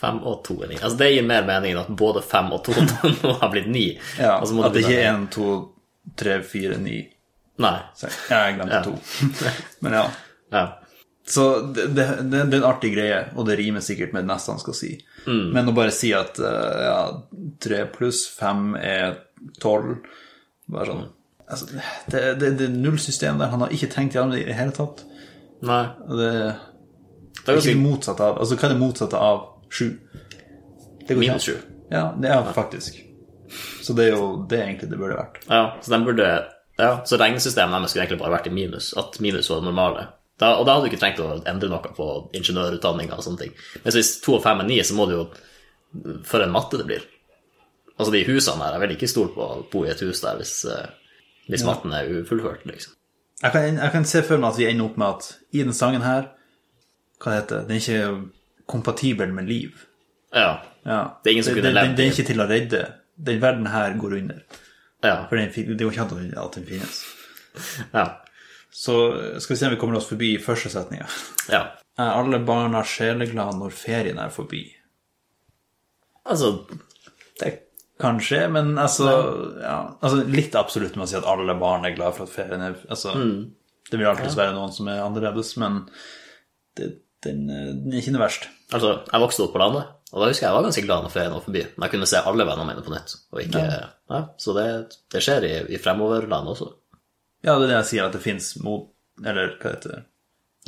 fem 0.01 0.21
og 0.23 0.45
to 0.47 0.61
er 0.63 0.69
ni. 0.69 0.77
Altså, 0.79 0.97
det 1.01 1.09
gir 1.15 1.27
mer 1.27 1.47
mening 1.49 1.73
enn 1.75 1.81
at 1.81 1.91
både 1.99 2.23
fem 2.23 2.53
og 2.55 2.63
to 2.67 2.75
nå 3.25 3.33
har 3.41 3.51
blitt 3.51 3.71
ni. 3.73 3.87
Ja, 4.19 4.37
altså, 4.39 4.61
at 4.63 4.77
det 4.77 4.85
ikke 4.85 5.01
er 5.01 5.15
en, 5.15 5.27
to, 5.33 5.49
tre, 6.17 6.41
fire, 6.47 6.79
ni. 6.81 7.01
Nei. 7.59 7.79
seks. 7.99 8.19
Jeg 8.31 8.59
glemte 8.59 8.83
to. 8.87 8.95
Men 9.85 9.99
ja. 9.99 10.05
Ja. 10.55 10.65
Så 11.29 11.61
det, 11.61 11.91
det, 11.93 12.07
det, 12.31 12.39
er 12.41 12.57
en 12.57 12.65
artig 12.65 12.95
greie, 12.95 13.19
og 13.37 13.45
det 13.49 13.59
rimer 13.59 13.85
sikkert 13.85 14.15
med 14.17 14.25
det 14.25 14.31
neste 14.31 14.55
han 14.55 14.63
skal 14.63 14.77
si. 14.79 14.95
Men 15.29 15.69
å 15.69 15.75
bare 15.77 15.93
si 15.93 16.15
at 16.17 16.39
eh, 16.41 16.79
ja, 16.87 17.03
tre 17.61 17.83
pluss 17.93 18.23
fem 18.33 18.73
er 18.81 19.19
tolv 19.61 19.99
Bare 20.69 20.87
sånn 20.89 21.05
altså, 21.49 21.67
det, 22.13 22.23
det, 22.41 22.51
det 22.61 22.67
er 22.67 22.73
nullsystem 22.75 23.39
der. 23.41 23.53
Han 23.53 23.65
har 23.65 23.73
ikke 23.73 23.91
tenkt 23.93 24.17
gjennom 24.17 24.35
det 24.35 24.43
i 24.43 24.49
det 24.49 24.57
hele 24.59 24.75
tatt. 24.77 25.05
Nei. 25.65 25.85
Det, 26.09 26.33
Det 27.39 27.53
er 27.53 27.61
ikke 27.61 27.73
det 27.73 27.81
motsatte 27.83 28.25
av 28.25 28.41
Altså, 28.43 28.59
hva 28.59 28.69
er 28.69 28.75
det 28.75 28.81
motsatte 28.83 29.21
av 29.29 29.41
sju? 29.73 29.87
Det 31.05 31.17
går 31.17 31.23
minus 31.25 31.37
an. 31.37 31.45
sju. 31.47 31.85
Ja, 31.93 32.05
det 32.21 32.33
er 32.33 32.53
faktisk. 32.57 33.01
Så 33.83 33.97
det 33.97 34.09
er 34.09 34.17
jo 34.17 34.29
det 34.49 34.61
er 34.61 34.69
egentlig 34.69 34.91
det 34.93 35.01
burde 35.01 35.19
vært. 35.19 35.43
Ja, 35.49 35.65
så 35.83 35.95
den 35.95 36.07
burde 36.07 36.31
Ja, 36.79 36.93
så 37.09 37.19
regnesystemet 37.19 37.75
deres 37.75 37.91
skulle 37.93 38.05
egentlig 38.07 38.23
bare 38.23 38.37
vært 38.37 38.49
i 38.51 38.55
minus. 38.55 38.93
At 39.01 39.19
minus 39.25 39.51
var 39.51 39.63
det 39.63 39.71
normale. 39.71 40.07
Da, 40.39 40.53
og 40.55 40.67
da 40.67 40.77
hadde 40.77 40.87
du 40.87 40.93
ikke 40.93 41.01
trengt 41.03 41.21
å 41.23 41.41
endre 41.51 41.71
noe 41.73 41.93
på 41.97 42.09
ingeniørutdanninga 42.39 43.17
og 43.19 43.25
sånne 43.27 43.43
ting. 43.43 43.57
Men 43.83 43.97
hvis 43.97 44.13
to 44.23 44.37
og 44.37 44.45
fem 44.45 44.63
er 44.63 44.69
ni, 44.69 44.79
så 44.87 44.95
må 44.95 45.09
du 45.11 45.17
jo 45.17 45.29
For 46.29 46.45
en 46.45 46.53
matte 46.53 46.77
det 46.77 46.85
blir. 46.85 47.05
Altså, 47.97 48.13
de 48.13 48.21
husene 48.29 48.61
her 48.61 48.77
Jeg 48.77 48.83
vil 48.83 48.95
ikke 48.95 49.11
stole 49.11 49.33
på 49.35 49.43
å 49.43 49.63
bo 49.73 49.85
i 49.87 49.91
et 49.91 50.03
hus 50.05 50.21
der 50.23 50.39
hvis, 50.39 50.55
hvis 51.49 51.65
ja. 51.65 51.67
matten 51.67 51.95
er 51.97 52.11
ufullført, 52.21 52.67
liksom. 52.69 52.95
Jeg 53.43 53.55
kan, 53.55 53.79
jeg 53.79 53.95
kan 53.95 54.07
se 54.07 54.23
for 54.27 54.43
meg 54.43 54.53
at 54.53 54.59
vi 54.59 54.67
ender 54.67 54.89
opp 54.89 54.99
med 54.99 55.09
at 55.09 55.29
i 55.55 55.63
den 55.63 55.77
sangen 55.77 56.03
her 56.03 56.33
Hva 57.23 57.33
det 57.33 57.39
heter 57.41 57.67
Den 57.69 57.77
er 57.77 57.83
ikke 57.83 58.09
kompatibel 58.69 59.31
med 59.33 59.49
liv. 59.49 59.85
Ja. 60.35 60.59
Ja. 60.85 60.99
Det 61.23 61.31
er 61.31 61.33
ingen 61.33 61.47
som 61.47 61.55
kunne 61.57 61.73
levd 61.73 61.95
den 61.97 62.11
er 62.11 62.13
ikke 62.13 62.27
til 62.29 62.43
å 62.43 62.47
redde. 62.51 62.83
Den 63.19 63.41
verden 63.43 63.67
her 63.67 63.97
går 63.99 64.17
under. 64.21 64.41
Ja. 65.03 65.27
For 65.29 65.37
den, 65.39 65.51
det 65.51 65.77
er 65.79 65.85
jo 65.87 65.91
ikke 65.91 66.07
at 66.07 66.57
den 66.59 66.67
finnes. 66.69 67.03
Ja. 67.93 68.07
Så 68.71 68.95
skal 69.41 69.55
vi 69.55 69.59
se 69.59 69.67
om 69.67 69.75
vi 69.75 69.81
kommer 69.81 69.99
oss 69.99 70.09
forbi 70.11 70.37
første 70.43 70.71
setninga. 70.73 71.09
ja. 71.51 71.67
Er 71.99 72.15
alle 72.15 72.39
barna 72.47 72.85
sjeleglade 72.87 73.59
når 73.59 73.73
ferien 73.75 74.21
er 74.23 74.31
forbi? 74.31 74.61
Altså 76.29 76.53
Det 77.41 77.49
kan 77.99 78.21
skje, 78.23 78.45
men 78.55 78.77
altså, 78.79 79.09
ja, 79.59 79.79
altså 79.99 80.21
Litt 80.31 80.55
absolutt 80.55 80.95
med 80.95 81.09
å 81.09 81.11
si 81.11 81.17
at 81.19 81.27
alle 81.27 81.57
barn 81.59 81.89
er 81.89 81.97
glad 81.97 82.15
for 82.15 82.29
at 82.29 82.35
ferien 82.37 82.63
er 82.63 82.77
altså, 82.87 83.17
Det 83.91 83.99
vil 83.99 84.07
alltid 84.07 84.39
være 84.39 84.55
noen 84.55 84.71
som 84.77 84.91
er 84.93 85.03
annerledes, 85.03 85.57
men 85.59 85.81
det, 86.79 86.93
den, 87.27 87.49
eh, 87.51 87.73
den 87.75 87.97
er 87.97 87.99
ikke 88.03 88.15
noe 88.15 88.23
verst. 88.29 88.47
Altså, 88.71 88.95
jeg 89.09 89.25
vokste 89.25 89.49
opp 89.49 89.57
på 89.57 89.63
landet, 89.65 89.91
og 90.13 90.23
da 90.23 90.29
husker 90.31 90.47
jeg 90.47 90.49
jeg 90.49 90.57
var 90.57 90.65
ganske 90.65 90.85
glad 90.87 91.03
når 91.05 91.13
ferien 91.13 91.35
var 91.37 91.43
forbi. 91.45 91.63
Men 91.77 91.85
jeg 91.87 91.93
kunne 91.95 92.07
se 92.09 92.21
alle 92.31 92.45
vennene 92.49 92.69
mine 92.71 92.85
på 92.87 92.93
nytt. 92.95 93.15
Ikke, 93.43 93.65
ja. 94.09 94.21
så 94.41 94.55
det, 94.57 94.67
det 95.13 95.21
skjer 95.25 95.45
i, 95.49 95.55
i 95.77 95.81
fremoverland 95.83 96.49
også. 96.55 96.69
Ja, 97.45 97.55
det 97.59 97.67
er 97.67 97.73
det 97.73 97.77
jeg 97.77 97.89
sier, 97.91 98.07
at 98.09 98.17
det 98.17 98.23
fins 98.25 98.47
mot 98.65 98.89
Eller 99.25 99.53
hva 99.61 99.75
heter 99.75 99.93
det? 99.93 100.01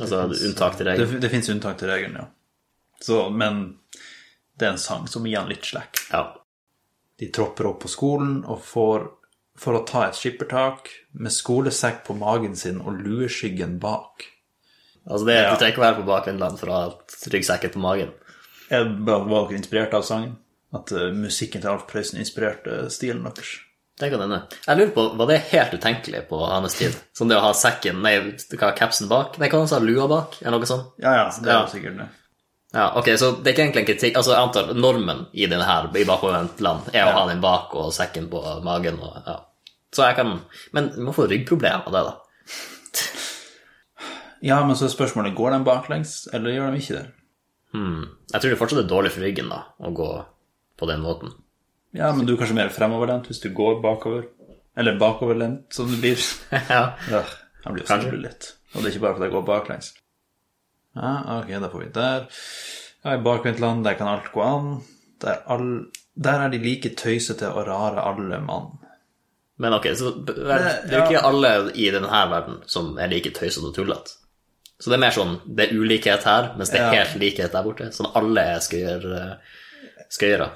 Altså 0.01 0.21
unntak 0.27 0.77
til 0.77 0.85
Det, 0.87 0.93
regelen. 0.93 1.21
det 1.23 1.29
fins 1.33 1.49
unntak 1.51 1.77
til 1.79 1.89
regelen, 1.91 2.15
ja. 2.21 2.27
Så, 3.01 3.17
men 3.33 3.59
det 4.59 4.67
er 4.67 4.75
en 4.75 4.81
sang 4.81 5.07
som 5.09 5.25
gir 5.25 5.39
han 5.39 5.49
litt 5.49 5.65
slack. 5.65 5.99
Ja. 6.11 6.21
De 7.21 7.29
tropper 7.33 7.69
opp 7.71 7.81
på 7.83 7.91
skolen 7.91 8.43
og 8.45 8.61
får 8.65 9.07
for 9.61 9.77
å 9.77 9.83
ta 9.85 10.05
et 10.07 10.17
skippertak 10.17 10.87
med 11.21 11.33
skolesekk 11.33 12.03
på 12.07 12.15
magen 12.17 12.55
sin 12.57 12.79
og 12.81 13.01
lueskyggen 13.03 13.79
bak. 13.83 14.25
Altså, 15.05 15.25
det, 15.27 15.35
Ja. 15.41 15.51
Du 15.51 15.59
trenger 15.59 15.73
ikke 15.75 15.81
å 15.81 15.87
være 15.87 15.99
på 16.01 16.07
bakvendtland 16.07 16.59
for 16.61 16.71
å 16.71 16.77
ha 16.77 16.85
ryggsekken 17.35 17.73
på 17.75 17.81
magen. 17.83 18.13
Jeg 18.71 18.93
var 19.07 19.25
også 19.27 19.57
inspirert 19.57 19.93
av 19.97 20.05
sangen? 20.07 20.37
At 20.73 20.91
eh, 20.95 21.09
musikken 21.11 21.59
til 21.63 21.73
Alf 21.73 21.83
Prøysen 21.89 22.21
inspirerte 22.23 22.85
stilen 22.93 23.25
deres? 23.27 23.57
Det 23.99 24.07
kan 24.09 24.21
hende. 24.23 24.37
Jeg 24.65 24.77
lurer 24.79 24.93
på, 24.95 25.03
Var 25.19 25.27
det 25.29 25.39
helt 25.51 25.73
utenkelig 25.75 26.21
på 26.29 26.39
hans 26.47 26.77
tid? 26.79 26.95
Som 27.13 27.27
det 27.29 27.35
å 27.37 27.43
ha 27.43 27.51
sekken 27.53 27.99
Nei, 28.01 28.15
hva, 28.55 28.71
capsen 28.77 29.09
bak? 29.11 29.35
Nei, 29.37 29.49
hva 29.51 29.59
han 29.61 29.69
sa 29.69 29.81
Lua 29.83 30.07
bak? 30.09 30.39
Eller 30.41 30.57
noe 30.57 30.69
sånt? 30.69 30.95
Ja, 31.03 31.11
ja, 31.19 31.27
det 31.35 31.51
er 31.51 31.59
Ja. 31.59 31.67
sikkert 31.69 31.99
det. 31.99 32.07
Ja, 32.73 32.85
ok, 32.95 33.09
så 33.19 33.33
det 33.43 33.51
er 33.51 33.53
ikke 33.53 33.63
egentlig 33.67 33.81
en 33.83 33.89
kritikk 33.91 34.15
Altså, 34.17 34.31
jeg 34.31 34.47
antar 34.47 34.73
normen 34.79 35.25
i 35.35 35.45
den 35.51 35.59
her, 35.61 35.89
i 35.91 36.05
bakovervendtland, 36.07 36.87
er 36.95 37.09
å 37.11 37.13
ha 37.19 37.27
den 37.27 37.41
bak 37.43 37.75
og 37.75 37.91
sekken 37.93 38.29
på 38.31 38.41
magen 38.63 38.97
og 39.03 39.17
ja. 39.27 39.37
Så 39.91 40.07
jeg 40.07 40.15
kan 40.15 40.37
Men 40.71 40.87
du 40.95 41.01
må 41.03 41.11
få 41.13 41.27
ryggproblemer 41.27 41.83
av 41.85 41.91
det, 41.91 42.03
da. 42.07 42.13
Ja, 44.41 44.63
men 44.65 44.75
så 44.79 44.87
er 44.87 44.95
spørsmålet 44.95 45.35
går 45.37 45.51
den 45.53 45.65
baklengs, 45.67 46.23
eller 46.33 46.55
gjør 46.55 46.71
de 46.73 46.79
ikke 46.81 46.95
det? 46.97 47.07
Jeg 47.73 48.41
tror 48.41 48.49
det 48.51 48.59
fortsatt 48.59 48.83
er 48.83 48.89
dårlig 48.89 49.11
for 49.15 49.23
ryggen, 49.23 49.49
da, 49.51 49.61
å 49.79 49.91
gå 49.95 50.09
på 50.79 50.89
den 50.89 51.03
måten. 51.03 51.31
Ja, 51.95 52.11
men 52.15 52.25
du 52.27 52.33
er 52.33 52.39
kanskje 52.39 52.57
mer 52.57 52.71
fremoverlent 52.73 53.27
hvis 53.29 53.41
du 53.43 53.49
går 53.55 53.81
bakover. 53.83 54.27
Eller 54.79 54.99
bakoverlent, 54.99 55.65
som 55.75 55.89
det 55.91 55.99
blir. 56.03 56.19
ja. 56.71 56.83
Ja, 57.11 57.23
jeg 57.65 57.73
blir 57.75 57.87
Kanskje. 57.87 58.13
litt. 58.23 58.53
Og 58.71 58.81
det 58.81 58.87
er 58.89 58.93
ikke 58.95 59.03
bare 59.05 59.17
fordi 59.17 59.27
jeg 59.27 59.35
går 59.35 59.47
baklengs. 59.49 59.89
Ja, 60.95 61.11
ok, 61.39 61.51
da 61.63 61.69
får 61.71 61.83
vi 61.83 61.89
der. 61.95 62.23
Ja, 63.03 63.15
i 63.15 63.23
bakvendtland, 63.25 63.83
der 63.87 63.97
kan 63.99 64.11
alt 64.11 64.31
gå 64.33 64.43
an. 64.43 64.71
Der, 65.23 65.41
all, 65.51 65.67
der 66.15 66.45
er 66.45 66.53
de 66.53 66.59
like 66.63 66.93
tøysete 66.99 67.51
og 67.51 67.67
rare 67.67 68.03
alle 68.07 68.39
mann. 68.43 68.71
Men 69.61 69.75
ok, 69.77 69.91
så 69.97 70.15
det 70.25 70.35
det 70.39 70.95
er 70.95 70.97
jo 70.97 71.03
ikke 71.05 71.25
alle 71.27 71.51
i 71.77 71.91
denne 71.93 72.09
verden 72.31 72.61
som 72.71 72.95
er 72.97 73.11
like 73.11 73.29
tøysete 73.35 73.67
og 73.69 73.75
tullete. 73.75 74.17
Så 74.81 74.89
det 74.89 74.97
er 74.97 75.03
mer 75.03 75.13
sånn 75.13 75.35
det 75.45 75.67
er 75.67 75.77
ulikhet 75.77 76.23
her, 76.25 76.47
mens 76.57 76.71
det 76.73 76.79
er 76.81 76.95
helt 76.95 77.19
likhet 77.21 77.53
der 77.53 77.63
borte. 77.67 77.91
Sånn 77.93 78.09
alle 78.17 78.41
er 78.55 78.63
skøyer, 78.65 79.03
skøyere. 80.09 80.47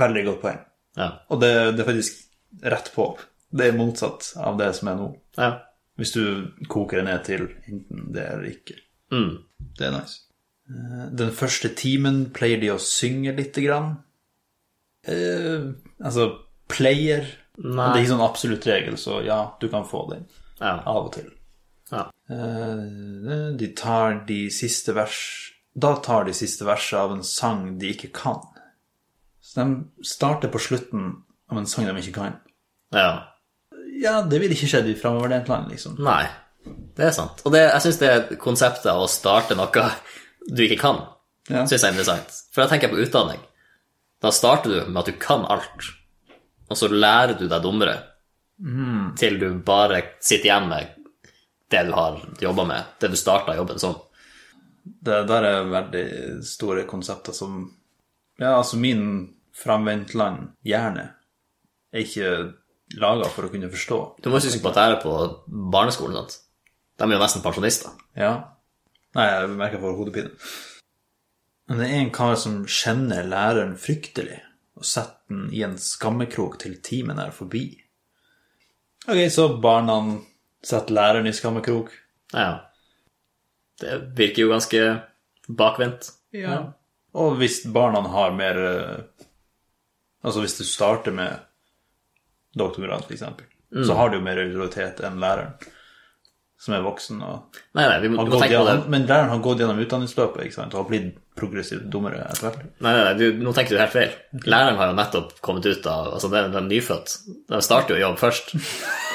Veldig 0.00 0.24
godt 0.28 0.42
poeng. 0.44 0.60
Ja. 0.98 1.08
Og 1.32 1.40
det, 1.42 1.50
det 1.76 1.82
er 1.84 1.88
faktisk 1.88 2.20
rett 2.74 2.90
på. 2.94 3.06
Det 3.50 3.68
er 3.70 3.78
motsatt 3.78 4.32
av 4.38 4.58
det 4.60 4.70
som 4.78 4.92
er 4.92 5.00
nå. 5.00 5.10
ja. 5.40 5.50
Hvis 6.00 6.14
du 6.14 6.22
koker 6.72 6.96
det 7.02 7.02
ned 7.10 7.24
til 7.26 7.42
enten 7.68 8.06
det 8.14 8.22
eller 8.24 8.46
ikke. 8.48 8.76
Mm. 9.12 9.32
Det 9.76 9.84
er 9.84 9.90
nice. 9.92 10.14
Eh, 10.70 11.02
Den 11.20 11.32
første 11.36 11.68
timen 11.76 12.22
pleier 12.32 12.56
de 12.62 12.70
å 12.72 12.78
synge 12.80 13.34
lite 13.36 13.60
grann. 13.66 13.90
Eh, 15.04 15.66
altså, 16.00 16.30
pleier 16.72 17.26
Nei. 17.60 17.90
Det 17.92 17.98
er 17.98 18.00
ikke 18.06 18.12
sånn 18.14 18.24
absolutt 18.24 18.64
regel, 18.70 18.96
så 18.96 19.18
ja, 19.26 19.42
du 19.60 19.66
kan 19.68 19.84
få 19.84 20.06
den 20.14 20.22
Ja. 20.62 20.78
av 20.88 21.02
og 21.10 21.12
til. 21.18 21.28
ja. 21.92 22.06
Eh, 22.30 23.56
de 23.58 23.68
tar 23.76 24.20
de 24.28 24.44
siste 24.54 24.92
vers 24.94 25.16
Da 25.74 25.96
tar 26.02 26.24
de 26.28 26.34
siste 26.34 26.62
verset 26.66 26.98
av 26.98 27.12
en 27.14 27.24
sang 27.26 27.78
de 27.80 27.90
ikke 27.94 28.10
kan. 28.14 28.40
Så 29.42 29.58
de 29.64 30.04
starter 30.06 30.50
på 30.52 30.60
slutten 30.62 31.08
av 31.50 31.58
en 31.58 31.66
sang 31.66 31.86
de 31.88 31.94
ikke 32.02 32.14
kan. 32.20 32.38
ja. 32.92 33.26
Ja, 34.00 34.22
det 34.22 34.38
ville 34.40 34.54
ikke 34.56 34.68
skjedd 34.70 34.86
i 34.88 34.94
framoverlent 34.96 35.48
land, 35.50 35.66
liksom. 35.68 35.98
Nei, 36.00 36.22
det 36.96 37.04
er 37.04 37.10
sant. 37.12 37.42
Og 37.44 37.52
det, 37.52 37.66
jeg 37.66 37.82
syns 37.84 37.98
det 38.00 38.38
konseptet 38.40 38.86
av 38.88 39.02
å 39.04 39.08
starte 39.12 39.52
noe 39.58 39.82
du 40.48 40.62
ikke 40.64 40.78
kan, 40.80 41.02
Ja. 41.50 41.66
syns 41.66 41.82
jeg 41.82 41.90
er 41.90 41.92
interessant. 41.92 42.30
For 42.54 42.62
da 42.62 42.68
tenker 42.70 42.88
jeg 42.88 42.94
på 42.94 43.02
utdanning. 43.04 43.42
Da 44.22 44.30
starter 44.32 44.70
du 44.72 44.88
med 44.88 45.02
at 45.02 45.10
du 45.10 45.18
kan 45.20 45.44
alt, 45.52 45.90
og 46.70 46.76
så 46.80 46.88
lærer 46.88 47.36
du 47.38 47.44
deg 47.48 47.60
dummere 47.62 47.98
til 49.20 49.38
du 49.38 49.50
bare 49.68 50.00
sitter 50.20 50.48
igjen 50.48 50.68
med 50.72 50.96
det 51.70 51.82
du 51.86 51.92
har 51.94 52.20
jobba 52.42 52.64
med, 52.68 52.94
det 53.00 53.12
du 53.12 53.18
starta 53.18 53.56
jobben 53.56 53.78
som. 53.82 53.96
Det 54.84 55.22
der 55.28 55.46
er 55.46 55.68
veldig 55.70 56.06
store 56.46 56.86
konsepter 56.88 57.36
som 57.36 57.68
Ja, 58.40 58.56
altså 58.56 58.78
min 58.80 59.34
framvendtland 59.52 60.54
hjerne 60.64 61.10
er 61.92 62.00
ikke 62.00 62.30
laga 62.96 63.28
for 63.28 63.46
å 63.46 63.50
kunne 63.52 63.68
forstå. 63.70 63.98
Du 64.22 64.30
må 64.30 64.38
jo 64.40 64.48
huske 64.48 64.62
på 64.64 64.70
at 64.70 64.78
det 64.78 64.84
er 64.86 65.02
på 65.02 65.12
barneskolen. 65.46 66.16
sant? 66.16 66.38
De 66.96 67.04
er 67.04 67.16
jo 67.16 67.20
nesten 67.20 67.44
pensjonister. 67.44 67.92
Ja. 68.16 68.32
Nei, 69.16 69.26
jeg 69.26 69.52
merker 69.58 69.78
jeg 69.78 69.84
får 69.84 69.98
hodepine. 69.98 70.32
Men 71.68 71.82
det 71.82 71.86
er 71.90 72.00
en 72.00 72.14
kar 72.14 72.34
som 72.40 72.62
kjenner 72.66 73.28
læreren 73.30 73.76
fryktelig, 73.78 74.40
og 74.78 74.86
setter 74.88 75.20
den 75.30 75.52
i 75.54 75.62
en 75.62 75.76
skammekrok 75.78 76.58
til 76.62 76.80
timen 76.82 77.20
er 77.22 77.34
forbi. 77.34 77.64
Ok, 79.06 79.20
så 79.32 79.46
barna 79.62 80.00
setter 80.66 80.94
læreren 80.94 81.26
i 81.26 81.32
skammekrok. 81.32 81.92
Ja. 82.32 82.50
Det 83.80 84.00
virker 84.16 84.44
jo 84.44 84.52
ganske 84.52 84.82
bakvendt. 85.48 86.12
Ja. 86.36 86.62
Og 87.16 87.38
hvis 87.40 87.62
barna 87.66 88.02
har 88.12 88.36
mer 88.36 88.60
eh, 88.64 89.26
Altså 90.20 90.42
hvis 90.44 90.58
du 90.58 90.66
starter 90.68 91.14
med 91.16 91.38
doktorgrad, 92.52 93.06
f.eks., 93.06 93.22
eksempel, 93.22 93.46
så 93.86 93.94
har 93.96 94.10
du 94.10 94.18
jo 94.18 94.24
mer 94.24 94.36
autoritet 94.42 94.98
enn 95.06 95.16
læreren, 95.22 95.54
som 96.60 96.74
er 96.76 96.82
voksen 96.84 97.22
og 97.24 97.56
Nei, 97.72 97.86
nei, 97.86 97.94
vi 98.02 98.10
må, 98.10 98.18
har 98.20 98.28
må 98.28 98.34
gått 98.34 98.44
tenke 98.44 98.58
på 98.60 98.66
det. 98.68 98.74
Men 98.92 99.06
læreren 99.08 99.32
har 99.32 99.40
gått 99.46 99.62
gjennom 99.62 99.80
utdanningsløpet 99.80 100.44
ikke 100.44 100.58
sant, 100.58 100.76
og 100.76 100.82
har 100.82 100.90
blitt 100.90 101.14
progressivt 101.40 101.86
dummere 101.88 102.20
etter 102.26 102.50
hvert. 102.50 102.66
Nei, 102.84 102.92
nei, 102.92 103.06
nei 103.06 103.14
du, 103.16 103.40
nå 103.40 103.54
tenker 103.56 103.78
du 103.78 103.80
helt 103.80 103.94
feil. 103.94 104.12
Læreren 104.44 104.76
har 104.82 104.92
jo 104.92 104.98
nettopp 104.98 105.32
kommet 105.40 105.70
ut 105.70 105.88
av 105.88 106.12
Altså, 106.18 106.28
den, 106.34 106.52
den 106.52 106.66
er 106.66 106.68
nyfødt. 106.68 107.16
De 107.48 107.62
starter 107.64 107.96
jo 107.96 108.04
jobb 108.04 108.20
først. 108.20 108.52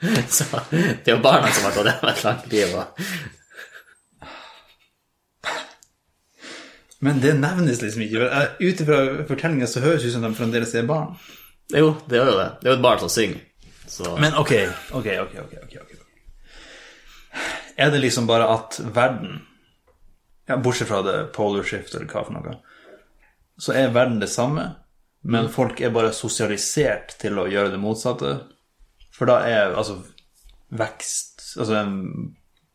Så 0.28 0.44
det 0.70 1.10
er 1.10 1.16
jo 1.16 1.20
barna 1.24 1.50
som 1.52 1.66
har 1.68 1.76
gått 1.76 1.90
gjennom 1.90 2.10
et 2.12 2.24
langt 2.24 2.46
liv. 2.52 2.68
Og... 2.80 2.84
Men 7.04 7.20
det 7.20 7.34
nevnes 7.40 7.82
liksom 7.82 8.02
ikke. 8.06 8.30
Ut 8.60 8.80
ifra 8.84 8.98
fortellinga 9.28 9.68
så 9.68 9.84
høres 9.84 10.02
det 10.02 10.12
ut 10.12 10.16
som 10.16 10.24
de 10.24 10.32
fremdeles 10.36 10.74
er 10.76 10.88
barn. 10.88 11.14
Jo, 11.70 11.94
det 12.08 12.18
gjør 12.18 12.32
jo 12.32 12.38
det. 12.40 12.48
Det 12.60 12.68
er 12.68 12.74
jo 12.74 12.78
et 12.78 12.88
barn 12.88 13.02
som 13.04 13.12
synger. 13.12 13.44
Så 13.90 14.16
Men 14.22 14.36
ok, 14.38 14.52
ok, 14.96 15.06
ok, 15.24 15.34
ok, 15.44 15.54
ok, 15.64 15.76
ok. 15.82 15.96
Er 17.80 17.90
det 17.90 18.02
liksom 18.02 18.26
bare 18.26 18.46
at 18.52 18.80
verden 18.94 19.40
ja, 20.46 20.56
Bortsett 20.56 20.88
fra 20.88 21.02
det 21.02 21.16
polar 21.34 21.64
shift 21.66 21.94
eller 21.94 22.10
hva 22.10 22.24
for 22.26 22.34
noe, 22.34 22.56
så 23.60 23.74
er 23.76 23.92
verden 23.94 24.20
det 24.20 24.30
samme, 24.32 24.64
men 25.22 25.50
folk 25.52 25.80
er 25.80 25.92
bare 25.94 26.12
sosialisert 26.16 27.14
til 27.20 27.38
å 27.38 27.46
gjøre 27.50 27.74
det 27.74 27.80
motsatte. 27.82 28.32
For 29.20 29.28
da 29.28 29.38
er 29.44 29.74
altså 29.76 29.98
vekst 30.72 31.42
Altså 31.60 31.74
en 31.80 31.96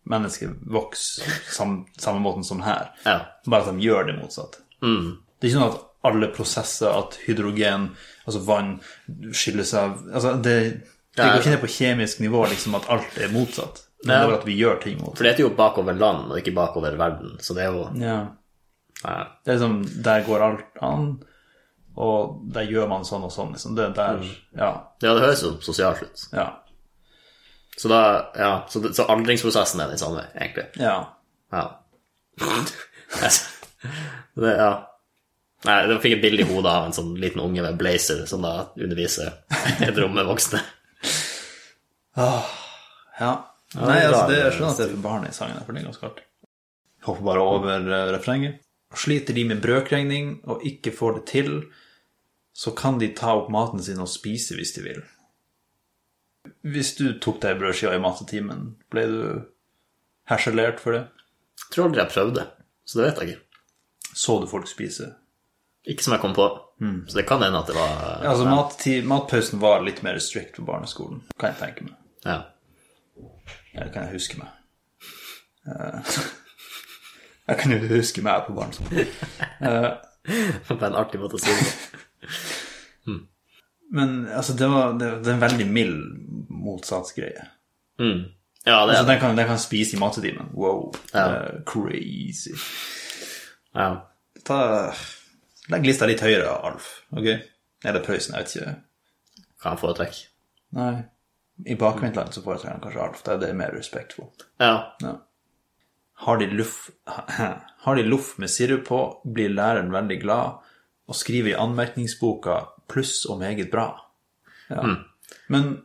menneske 0.05 0.51
vokser 0.69 1.25
sam, 1.49 1.79
samme 1.97 2.19
måten 2.21 2.43
som 2.45 2.59
her, 2.61 2.91
ja. 3.07 3.15
bare 3.49 3.63
at 3.65 3.71
de 3.73 3.81
gjør 3.87 4.05
det 4.11 4.17
motsatte. 4.19 4.59
Det 4.83 5.47
er 5.47 5.47
ikke 5.49 5.55
sånn 5.55 5.71
at 5.71 5.79
alle 6.05 6.27
prosesser, 6.35 6.91
at 6.93 7.15
hydrogen, 7.25 7.87
altså 8.27 8.41
vann, 8.45 8.75
skiller 9.33 9.65
seg 9.65 9.87
av 9.87 10.03
altså 10.19 10.35
det, 10.45 10.53
det 11.17 11.25
går 11.25 11.39
ikke 11.39 11.53
ned 11.55 11.63
på 11.63 11.71
kjemisk 11.79 12.21
nivå 12.21 12.43
liksom 12.51 12.77
at 12.77 12.85
alt 12.93 13.17
er 13.17 13.33
motsatt. 13.33 13.81
Men 14.05 14.13
Ja. 14.19 14.27
det 14.29 14.37
at 14.37 14.45
vi 14.45 14.59
gjør 14.59 14.77
ting 14.83 14.99
motsatt. 14.99 15.17
For 15.17 15.23
det 15.25 15.31
heter 15.33 15.47
jo 15.47 15.55
bakover 15.57 15.97
land, 15.97 16.27
og 16.29 16.37
ikke 16.37 16.53
bakover 16.53 16.99
verden. 16.99 17.39
Så 17.41 17.55
det 17.57 17.63
er 17.65 17.73
jo 17.73 17.87
Ja. 17.97 18.19
ja. 19.01 19.17
Det 19.43 19.55
er 19.55 19.57
liksom 19.57 20.03
Der 20.03 20.21
går 20.27 20.41
alt 20.51 20.77
an, 20.85 21.23
og 21.95 22.41
der 22.53 22.67
gjør 22.69 22.87
man 22.91 23.05
sånn 23.07 23.23
og 23.27 23.31
sånn, 23.31 23.53
liksom. 23.55 23.75
Det 23.77 23.85
er 23.89 23.93
der 23.95 24.23
Ja. 24.57 24.69
ja, 25.01 25.13
det 25.13 25.21
høres 25.23 25.43
jo 25.43 25.53
sosialt 25.63 26.01
ut. 26.03 26.25
Ja. 26.33 26.49
Så 27.77 27.89
da 27.91 28.01
Ja, 28.35 28.51
så, 28.69 28.81
så 28.93 29.05
aldringsprosessen 29.11 29.79
er 29.83 29.87
den 29.93 29.97
samme, 30.01 30.27
egentlig. 30.35 30.67
ja. 30.79 30.97
Ja. 31.53 31.65
det, 34.35 34.51
ja. 34.57 34.71
Nei, 35.65 35.75
jeg 35.87 36.01
fikk 36.03 36.15
et 36.17 36.21
bilde 36.25 36.43
i 36.43 36.47
hodet 36.49 36.71
av 36.71 36.85
en 36.87 36.93
sånn 36.95 37.13
liten 37.21 37.41
unge 37.41 37.63
med 37.63 37.77
blazer 37.79 38.25
som 38.29 38.43
da 38.45 38.67
underviser 38.75 39.31
et 39.81 39.97
rom 39.97 40.13
med 40.17 40.27
voksne. 40.27 40.59
ja. 42.15 43.33
Nei, 43.75 43.99
altså, 44.05 44.27
det 44.29 44.37
er 44.39 44.53
skjønner 44.53 44.71
at 44.71 44.77
det 44.79 44.85
er 44.85 44.91
for 44.93 45.03
barn 45.03 45.25
i 45.27 45.33
sangen, 45.35 45.57
for 45.65 45.75
det 45.75 45.81
er 45.81 45.87
ganske 45.89 46.07
artig. 46.07 46.25
Hopper 47.05 47.25
bare 47.27 47.41
over 47.43 47.89
eh, 47.91 48.11
refrenget. 48.15 48.61
Sliter 48.95 49.35
de 49.35 49.43
med 49.49 49.59
brøkregning 49.63 50.29
og 50.47 50.63
ikke 50.65 50.93
får 50.95 51.17
det 51.19 51.25
til, 51.33 51.49
så 52.55 52.71
kan 52.71 52.99
de 53.01 53.09
ta 53.17 53.33
opp 53.35 53.49
maten 53.51 53.83
sin 53.83 53.99
og 53.99 54.07
spise 54.07 54.55
hvis 54.55 54.71
de 54.77 54.83
vil. 54.85 55.01
Hvis 56.63 56.93
du 56.95 57.09
tok 57.21 57.41
deg 57.43 57.59
brødskiva 57.59 57.97
i 57.97 58.01
mattetimen, 58.01 58.69
ble 58.93 59.03
du 59.11 59.19
herselert 60.31 60.79
for 60.81 60.95
det? 60.95 61.03
Jeg 61.65 61.73
tror 61.73 61.89
aldri 61.89 62.01
jeg 62.03 62.13
prøvde, 62.13 62.45
så 62.85 62.99
det 62.99 63.07
vet 63.07 63.21
jeg 63.21 63.33
ikke. 63.33 63.41
Så 64.15 64.37
du 64.39 64.47
folk 64.47 64.69
spise? 64.71 65.09
Ikke 65.85 66.05
som 66.05 66.15
jeg 66.15 66.23
kom 66.23 66.35
på. 66.37 66.47
Så 66.79 67.17
det 67.17 67.25
kan 67.27 67.43
hende 67.43 67.59
at 67.59 67.69
det 67.69 67.75
var 67.77 67.91
Ja, 68.23 68.31
altså 68.31 68.47
mattid, 68.49 69.05
Matpausen 69.07 69.61
var 69.61 69.83
litt 69.83 70.01
mer 70.03 70.17
strict 70.19 70.57
på 70.57 70.65
barneskolen, 70.67 71.21
kan 71.39 71.53
jeg 71.53 71.59
tenke 71.61 71.85
meg. 71.89 71.99
Ja. 72.25 72.39
Eller 73.75 73.91
kan 73.93 74.07
jeg 74.07 74.17
huske 74.17 74.39
meg? 74.39 74.49
Eh, 75.67 76.15
Jeg 77.45 77.59
kan 77.61 77.75
jo 77.75 77.77
huske 77.91 78.23
meg 78.25 78.47
på 78.47 78.55
barneskolen. 78.57 79.11
På 80.65 80.77
en 80.81 80.95
artig 80.97 81.19
måte 81.21 81.37
å 81.37 81.41
si 81.43 81.53
det. 81.53 81.94
Men 83.95 84.27
altså, 84.27 84.53
det, 84.53 84.67
var, 84.67 84.93
det, 84.99 85.09
det 85.23 85.29
er 85.29 85.35
en 85.37 85.43
veldig 85.43 85.65
mild 85.71 85.99
motsatsgreie. 86.49 87.45
Mm. 87.99 88.23
Ja, 88.65 88.79
det 88.85 88.95
Altså, 88.95 89.03
det. 89.03 89.11
den 89.11 89.19
kan, 89.21 89.37
den 89.37 89.47
kan 89.47 89.59
spise 89.61 89.95
i 89.95 89.99
matetimen. 89.99 90.49
Wow. 90.53 90.95
Ja. 91.13 91.27
det 91.29 91.63
crazy. 91.69 92.55
Ja. 93.75 93.89
Ta, 94.45 94.57
legg 95.71 95.85
lista 95.85 96.09
litt 96.09 96.23
høyere, 96.25 96.49
Alf. 96.65 96.89
Ok? 97.13 97.29
Eller 97.85 98.01
Prøysen, 98.03 98.35
jeg 98.35 98.43
vet 98.47 98.55
ikke. 98.55 98.73
Hva 99.61 99.71
han 99.75 99.81
foretrekker. 99.81 100.25
Nei. 100.75 100.95
I 101.65 101.77
bakvendtland 101.79 102.33
så 102.35 102.43
foretrekker 102.43 102.73
han 102.73 102.83
kanskje 102.83 103.05
Alf. 103.05 103.23
Det 103.25 103.49
er 103.49 103.57
mer 103.57 103.75
respektfullt. 103.77 104.47
Ja. 104.59 104.73
Ja. 105.05 105.13
Har 106.25 106.39
de 106.41 106.49
loff 108.09 108.37
med 108.41 108.49
sirup 108.49 108.87
på, 108.89 109.01
blir 109.23 109.53
læreren 109.53 109.93
veldig 109.93 110.19
glad 110.25 110.64
og 111.07 111.15
skriver 111.15 111.53
i 111.53 111.59
anmerkningsboka 111.59 112.59
'pluss 112.87 113.25
og 113.29 113.39
meget 113.39 113.71
bra'. 113.73 114.01
Ja. 114.69 114.95
Men 115.47 115.81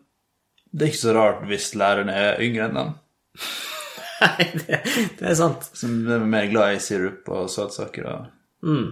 det 0.72 0.82
er 0.82 0.92
ikke 0.92 1.04
så 1.04 1.14
rart 1.14 1.46
hvis 1.48 1.74
læreren 1.74 2.08
er 2.08 2.40
yngre 2.40 2.68
enn 2.68 2.78
dem, 2.78 2.92
Nei, 4.20 4.50
det, 4.52 4.80
det 5.18 5.26
er 5.30 5.34
sant. 5.34 5.64
som 5.74 5.94
er 6.12 6.18
mer 6.18 6.46
glad 6.50 6.76
i 6.76 6.82
sirup 6.84 7.28
og 7.32 7.48
søtsaker 7.50 8.08
og 8.10 8.26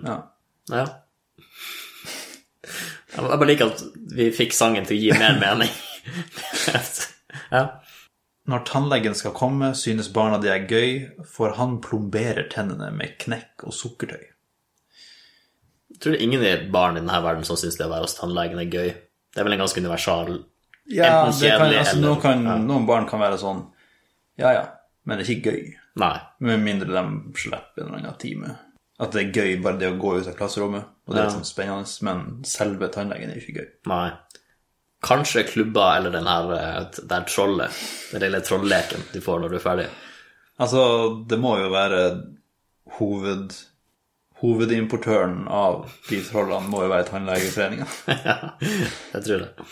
ja. 0.07 0.17
Ja. 0.73 0.87
Jeg 3.13 3.25
bare 3.25 3.49
liker 3.49 3.73
at 3.73 3.83
vi 4.17 4.31
fikk 4.33 4.57
sangen 4.57 4.87
til 4.89 4.97
å 4.97 5.03
gi 5.03 5.13
mer 5.19 5.37
mening. 5.41 5.73
ja. 7.57 7.63
Når 8.49 8.65
tannlegen 8.69 9.17
skal 9.17 9.35
komme, 9.37 9.75
synes 9.77 10.09
barna 10.13 10.39
de 10.41 10.49
er 10.53 10.65
gøy, 10.69 10.93
for 11.29 11.57
han 11.59 11.81
plomberer 11.85 12.49
tennene 12.53 12.89
med 12.97 13.19
knekk 13.21 13.67
og 13.69 13.77
sukkertøy. 13.77 14.25
Tror 16.01 16.13
det 16.15 16.21
er 16.21 16.25
ingen 16.27 16.71
barn 16.73 16.97
i 16.97 17.01
denne 17.01 17.23
verden 17.25 17.45
som 17.45 17.57
syns 17.57 17.77
det 17.79 17.87
å 17.87 17.91
være 17.91 18.07
hos 18.07 18.15
tannlegen 18.19 18.61
er 18.63 18.71
gøy. 18.71 18.91
Det 19.35 19.41
er 19.41 19.45
vel 19.45 19.53
en 19.57 19.65
ganske 19.65 19.81
universal 19.83 20.45
Ja, 20.89 21.05
Enten 21.27 21.35
kjedelig 21.37 21.59
kan, 21.59 21.75
altså, 21.83 21.97
eller- 21.97 22.09
noen, 22.09 22.21
kan, 22.23 22.45
ja. 22.47 22.55
noen 22.57 22.87
barn 22.87 23.07
kan 23.09 23.21
være 23.21 23.37
sånn 23.39 23.67
Ja, 24.39 24.53
ja, 24.53 24.63
men 25.05 25.19
det 25.19 25.27
er 25.29 25.35
ikke 25.35 25.53
gøy. 25.53 25.75
Nei. 25.97 26.21
Med 26.41 26.61
mindre 26.63 26.87
de 26.95 27.33
slipper 27.37 27.83
en 27.83 27.89
eller 27.89 27.99
annen 27.99 28.19
time. 28.19 28.55
At 29.01 29.13
det 29.13 29.21
er 29.27 29.33
gøy 29.43 29.63
bare 29.63 29.79
det 29.79 29.91
å 29.93 29.99
gå 29.99 30.15
ut 30.21 30.27
av 30.29 30.35
klasserommet, 30.39 30.85
og 31.07 31.15
det 31.15 31.21
er 31.21 31.27
Ja. 31.29 31.35
sånn 31.35 31.45
spennende, 31.45 32.03
men 32.03 32.43
selve 32.45 32.89
tannlegen 32.91 33.31
er 33.31 33.37
ikke 33.41 33.57
gøy. 33.59 33.69
Nei. 33.87 34.13
Kanskje 35.03 35.45
klubba 35.47 35.97
eller 35.97 36.11
den 36.11 36.27
her 36.27 36.91
der 37.07 37.21
trollet. 37.27 37.71
Den 38.13 38.21
lille 38.23 38.41
trolleken 38.41 39.03
de 39.13 39.21
får 39.21 39.41
når 39.41 39.51
du 39.51 39.57
er 39.57 39.61
ferdig. 39.67 39.89
Altså, 40.59 41.27
det 41.29 41.39
må 41.39 41.59
jo 41.61 41.69
være 41.71 42.01
hoved, 42.99 43.53
hovedimportøren 44.41 45.49
av 45.51 45.89
de 46.09 46.21
trollene 46.23 46.71
må 46.71 46.85
jo 46.85 46.93
være 46.93 47.09
Tannlegeforeninga. 47.11 47.87
Jeg 49.15 49.25
tror 49.25 49.45
det. 49.45 49.69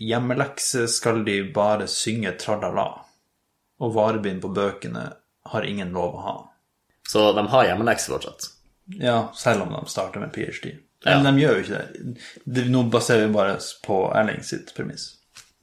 Hjemmelekse 0.00 0.86
skal 0.90 1.22
de 1.26 1.42
bare 1.54 1.86
synge 1.92 2.32
tralala, 2.40 2.88
og 3.78 3.94
varebind 3.94 4.42
på 4.42 4.50
bøkene 4.56 5.04
har 5.52 5.66
ingen 5.68 5.92
lov 5.94 6.16
å 6.16 6.24
ha. 6.24 6.36
Så 7.08 7.30
de 7.36 7.44
har 7.52 7.68
hjemmelekse 7.70 8.12
fortsatt. 8.12 8.50
Ja, 8.98 9.30
selv 9.36 9.62
om 9.66 9.72
de 9.72 9.84
starter 9.90 10.20
med 10.20 10.32
PhD. 10.32 10.74
Ja. 11.04 11.20
Men 11.20 11.28
de 11.28 11.44
gjør 11.44 11.56
jo 11.56 11.64
ikke 11.64 11.78
det. 11.78 12.16
det. 12.44 12.66
Nå 12.72 12.82
baserer 12.92 13.26
vi 13.26 13.34
bare 13.36 13.56
på 13.84 14.00
Erling 14.16 14.42
sitt 14.44 14.74
premiss. 14.76 15.12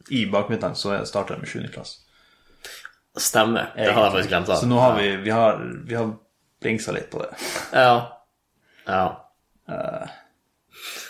I 0.10 0.26
bakmiddagen 0.32 0.78
så 0.80 0.98
starter 1.06 1.36
de 1.36 1.44
med 1.44 1.50
7. 1.50 1.66
klasse. 1.74 2.02
Stemmer. 3.18 3.72
Det 3.76 3.92
har 3.92 4.08
jeg 4.08 4.12
faktisk 4.12 4.30
glemt. 4.30 4.52
Så 4.60 4.68
nå 4.70 4.80
har 4.80 4.96
vi, 5.00 5.10
vi 5.24 5.34
har, 5.34 5.60
vi 5.88 5.96
har 5.96 6.14
blingsa 6.66 6.96
litt 6.96 7.12
på 7.14 7.22
det. 7.22 7.32
Ja. 7.72 7.94
Ja. 8.90 9.06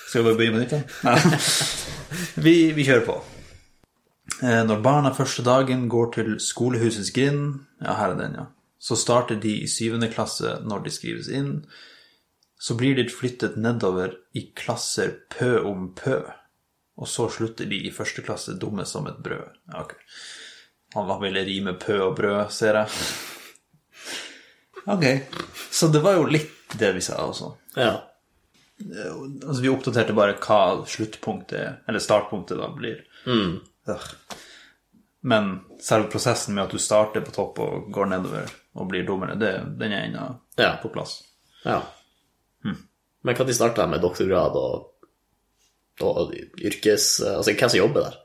Skal 0.08 0.24
vi 0.24 0.30
bare 0.30 0.38
begynne 0.40 0.60
med 0.60 0.68
nytt? 0.68 1.00
Nei. 1.04 1.40
vi, 2.46 2.56
vi 2.76 2.86
kjører 2.88 3.08
på. 3.08 3.18
Uh, 4.44 4.62
Når 4.68 4.84
barna 4.84 5.14
første 5.16 5.44
dagen 5.46 5.88
går 5.92 6.14
til 6.16 6.38
skolehusets 6.44 7.12
grind, 7.16 7.66
ja, 7.82 7.98
her 8.00 8.14
er 8.14 8.22
den, 8.22 8.38
ja, 8.40 8.46
så 8.80 8.98
starter 9.00 9.40
de 9.42 9.58
i 9.64 9.68
syvende 9.72 10.12
klasse 10.14 10.60
når 10.64 10.86
de 10.86 10.94
skrives 10.94 11.30
inn. 11.32 11.52
Så 12.60 12.78
blir 12.80 12.96
de 12.98 13.10
flyttet 13.12 13.58
nedover 13.60 14.16
i 14.34 14.48
klasser 14.56 15.18
pø 15.36 15.58
om 15.68 15.90
pø, 15.98 16.22
og 16.96 17.12
så 17.12 17.28
slutter 17.30 17.68
de 17.70 17.82
i 17.88 17.94
første 17.94 18.24
klasse 18.26 18.56
dumme 18.60 18.86
som 18.88 19.08
et 19.12 19.20
brød. 19.24 19.60
Ja, 19.72 19.84
ok. 19.84 19.96
Han 20.96 21.12
ville 21.22 21.44
rime 21.44 21.76
pø 21.76 22.00
og 22.06 22.16
brød, 22.22 22.46
ser 22.56 22.80
jeg. 22.80 23.34
Ok, 24.88 25.06
så 25.72 25.88
det 25.94 26.00
var 26.04 26.14
jo 26.20 26.26
litt 26.30 26.52
det 26.80 26.92
vi 26.98 27.02
sa 27.02 27.20
også. 27.26 27.54
ja. 27.80 27.94
Altså, 28.76 29.62
vi 29.64 29.70
oppdaterte 29.72 30.12
bare 30.14 30.34
hva 30.44 30.84
sluttpunktet, 30.92 31.78
eller 31.88 32.02
startpunktet, 32.04 32.58
da 32.60 32.68
blir. 32.76 32.98
Ugh. 33.26 34.02
Men 35.26 35.62
selve 35.82 36.10
prosessen 36.12 36.54
med 36.58 36.66
at 36.68 36.74
du 36.76 36.82
starter 36.84 37.24
på 37.24 37.32
topp 37.34 37.62
og 37.64 37.88
går 37.96 38.10
nedover 38.12 38.52
og 38.76 38.90
blir 38.92 39.06
dummere, 39.08 39.38
det, 39.40 39.54
den 39.80 39.96
er 39.96 40.10
ennå 40.10 40.26
Ja. 40.60 40.74
på 40.84 40.92
plass. 40.94 41.22
ja. 41.64 41.82
Men 43.26 43.34
når 43.40 43.54
starta 43.58 43.82
de 43.88 43.90
med 43.90 44.02
doktorgrad 44.04 44.54
og, 44.60 44.92
og 46.06 46.34
yrkes... 46.62 47.22
Altså, 47.26 47.56
hvem 47.56 47.70
som 47.72 47.80
jobber 47.80 48.04
der? 48.06 48.18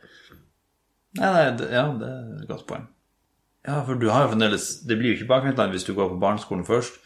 Nei, 1.20 1.30
nei, 1.32 1.44
det, 1.56 1.68
ja, 1.72 1.84
det 1.96 2.10
er 2.10 2.42
et 2.42 2.48
godt 2.50 2.66
poeng. 2.68 2.84
Ja, 3.66 3.82
for 3.84 3.98
du 4.00 4.06
har 4.08 4.24
jo 4.24 4.30
fremdeles 4.30 4.80
Det 4.88 4.96
blir 4.96 5.12
jo 5.12 5.18
ikke 5.18 5.28
bakvendtland 5.28 5.74
hvis 5.74 5.84
du 5.84 5.92
går 5.92 6.14
på 6.14 6.20
barneskolen 6.22 6.64
først, 6.64 6.96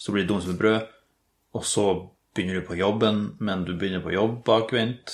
så 0.00 0.12
blir 0.12 0.24
det 0.24 0.32
dum 0.32 0.40
som 0.42 0.54
et 0.54 0.58
brød, 0.58 0.88
og 1.54 1.64
så 1.66 1.84
begynner 2.34 2.60
du 2.60 2.66
på 2.66 2.78
jobben, 2.78 3.36
men 3.38 3.64
du 3.66 3.74
begynner 3.76 4.02
på 4.02 4.14
jobb 4.14 4.40
bakvendt. 4.46 5.12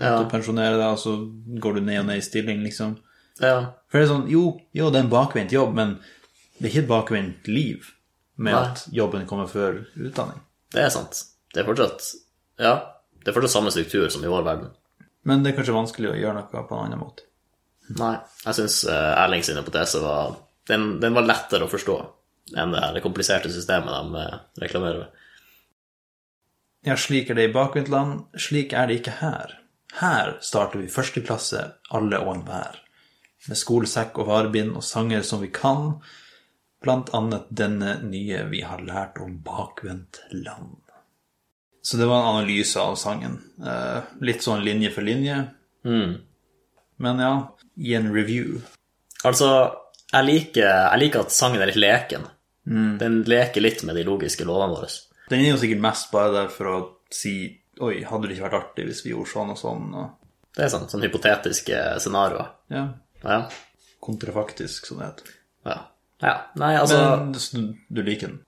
Ja. 0.00 0.18
Du 0.20 0.28
pensjonerer 0.30 0.76
deg, 0.76 0.90
og 0.92 0.98
så 1.00 1.14
går 1.62 1.78
du 1.78 1.80
ned 1.86 2.02
og 2.02 2.08
ned 2.10 2.20
i 2.20 2.24
stilling, 2.26 2.60
liksom. 2.66 2.98
Ja. 3.40 3.78
For 3.88 3.98
det 3.98 4.04
er 4.04 4.10
sånn, 4.10 4.26
jo, 4.30 4.42
jo, 4.76 4.90
det 4.92 5.00
er 5.00 5.06
en 5.06 5.12
bakvendt 5.12 5.54
jobb, 5.54 5.72
men 5.78 5.96
det 6.58 6.66
er 6.66 6.72
ikke 6.72 6.84
et 6.84 6.90
bakvendt 6.90 7.48
liv 7.50 7.88
med 8.36 8.54
Nei. 8.54 8.64
at 8.66 8.84
jobben 8.94 9.26
kommer 9.30 9.48
før 9.50 9.84
utdanning. 9.96 10.42
Det 10.74 10.82
er 10.84 10.92
sant. 10.92 11.22
Det 11.54 11.62
er 11.62 11.66
fortsatt 11.66 12.04
Ja, 12.60 12.74
det 13.22 13.30
er 13.30 13.36
fortsatt 13.38 13.54
samme 13.54 13.72
struktur 13.72 14.10
som 14.12 14.26
i 14.26 14.30
vår 14.30 14.44
verden. 14.46 14.74
Men 15.24 15.42
det 15.42 15.52
er 15.52 15.58
kanskje 15.58 15.76
vanskelig 15.76 16.12
å 16.12 16.18
gjøre 16.18 16.36
noe 16.36 16.50
på 16.50 16.76
en 16.76 16.84
annen 16.84 17.00
måte. 17.00 17.27
Nei. 17.96 18.18
Jeg 18.44 18.58
syns 18.58 18.82
Erling 18.92 19.42
sin 19.46 19.56
hypotese 19.56 20.02
var 20.02 20.36
den, 20.68 20.98
den 21.00 21.16
var 21.16 21.24
lettere 21.24 21.64
å 21.64 21.72
forstå 21.72 21.96
enn 22.56 22.72
det 22.72 22.84
det 22.94 23.04
kompliserte 23.04 23.50
systemet 23.52 23.92
de 23.92 24.22
eh, 24.22 24.36
reklamerer 24.64 25.04
med. 25.04 25.24
Ja, 26.86 26.96
slik 26.96 27.30
er 27.30 27.36
det 27.36 27.48
i 27.48 27.52
bakvendtland, 27.52 28.28
slik 28.38 28.72
er 28.72 28.88
det 28.88 29.00
ikke 29.00 29.18
her. 29.20 29.56
Her 29.98 30.36
starter 30.44 30.80
vi 30.80 30.92
første 30.92 31.20
klasse, 31.24 31.64
alle 31.92 32.20
og 32.22 32.36
enhver. 32.36 32.78
Med 33.48 33.58
skolesekk 33.58 34.20
og 34.22 34.28
varebind 34.30 34.76
og 34.78 34.86
sanger 34.86 35.24
som 35.26 35.42
vi 35.42 35.50
kan, 35.52 35.98
blant 36.84 37.10
annet 37.16 37.48
denne 37.50 37.96
nye 38.06 38.44
vi 38.52 38.62
har 38.62 38.84
lært 38.86 39.18
om 39.20 39.40
bakvendt 39.44 40.22
land. 40.30 40.78
Så 41.82 41.98
det 41.98 42.06
var 42.06 42.22
en 42.22 42.36
analyse 42.36 42.80
av 42.80 42.96
sangen. 43.00 43.40
Eh, 43.58 44.08
litt 44.24 44.44
sånn 44.44 44.64
linje 44.64 44.92
for 44.94 45.06
linje. 45.06 45.42
Men 46.98 47.22
ja, 47.22 47.32
i 47.78 47.94
en 47.94 48.10
review. 48.14 48.58
Altså, 49.24 49.48
jeg 50.12 50.24
liker, 50.26 50.66
jeg 50.92 50.98
liker 51.04 51.20
at 51.26 51.34
sangen 51.34 51.62
er 51.62 51.70
litt 51.70 51.78
leken. 51.80 52.26
Den 52.98 53.22
leker 53.24 53.62
litt 53.64 53.82
med 53.88 53.96
de 53.96 54.02
logiske 54.04 54.44
lovene 54.44 54.74
våre. 54.76 54.88
Den 55.30 55.40
er 55.44 55.50
jo 55.54 55.60
sikkert 55.60 55.80
mest 55.84 56.10
bare 56.12 56.32
der 56.34 56.48
for 56.52 56.66
å 56.72 56.76
si 57.12 57.32
Oi, 57.80 58.00
hadde 58.02 58.26
det 58.26 58.34
ikke 58.34 58.48
vært 58.48 58.56
artig 58.58 58.84
hvis 58.88 59.04
vi 59.04 59.12
gjorde 59.12 59.30
sånn 59.30 59.50
og 59.52 59.58
sånn? 59.60 59.84
Og, 59.94 60.08
Det 60.56 60.64
er 60.64 60.70
sånn, 60.72 60.88
sånn 60.90 61.04
hypotetiske 61.06 61.76
scenarioer. 62.02 62.48
ja, 62.74 62.88
Ja. 63.22 63.36
kontrafaktisk, 64.02 64.86
som 64.86 64.98
det 64.98 65.06
heter. 65.06 65.28
ja. 65.66 65.76
Ja. 66.20 66.32
Nei, 66.56 66.72
altså 66.74 66.96
Men 67.20 67.32
du, 67.32 67.74
du 67.94 68.02
liker 68.02 68.26
den? 68.32 68.40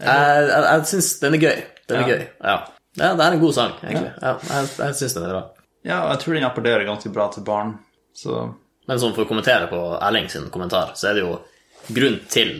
Jeg, 0.00 0.48
jeg, 0.48 0.62
jeg 0.64 0.86
syns 0.90 1.20
den 1.20 1.34
er 1.34 1.38
gøy. 1.38 1.60
Den 1.86 1.96
er 1.96 2.00
Ja. 2.00 2.08
gøy. 2.16 2.24
Ja. 2.42 2.56
ja. 2.98 3.14
Det 3.14 3.24
er 3.28 3.32
en 3.36 3.40
god 3.44 3.54
sang, 3.54 3.72
egentlig. 3.84 4.12
Ja, 4.22 4.32
jeg 4.48 4.68
jeg 4.78 4.94
syns 4.98 5.14
den 5.14 5.22
er 5.28 5.30
bra. 5.36 5.42
Ja, 5.84 6.00
og 6.02 6.10
jeg 6.10 6.18
tror 6.24 6.34
den 6.34 6.48
appellerer 6.48 6.84
ganske 6.88 7.12
bra 7.14 7.28
til 7.30 7.44
barn. 7.46 7.78
Så 8.16 8.40
Men 8.88 9.00
sånn 9.00 9.14
for 9.16 9.24
å 9.24 9.28
kommentere 9.28 9.68
på 9.70 9.80
Erling 9.96 10.28
sin 10.32 10.50
kommentar, 10.52 10.92
så 10.98 11.10
er 11.10 11.18
det 11.18 11.24
jo 11.24 11.38
grunn 11.94 12.20
til 12.28 12.56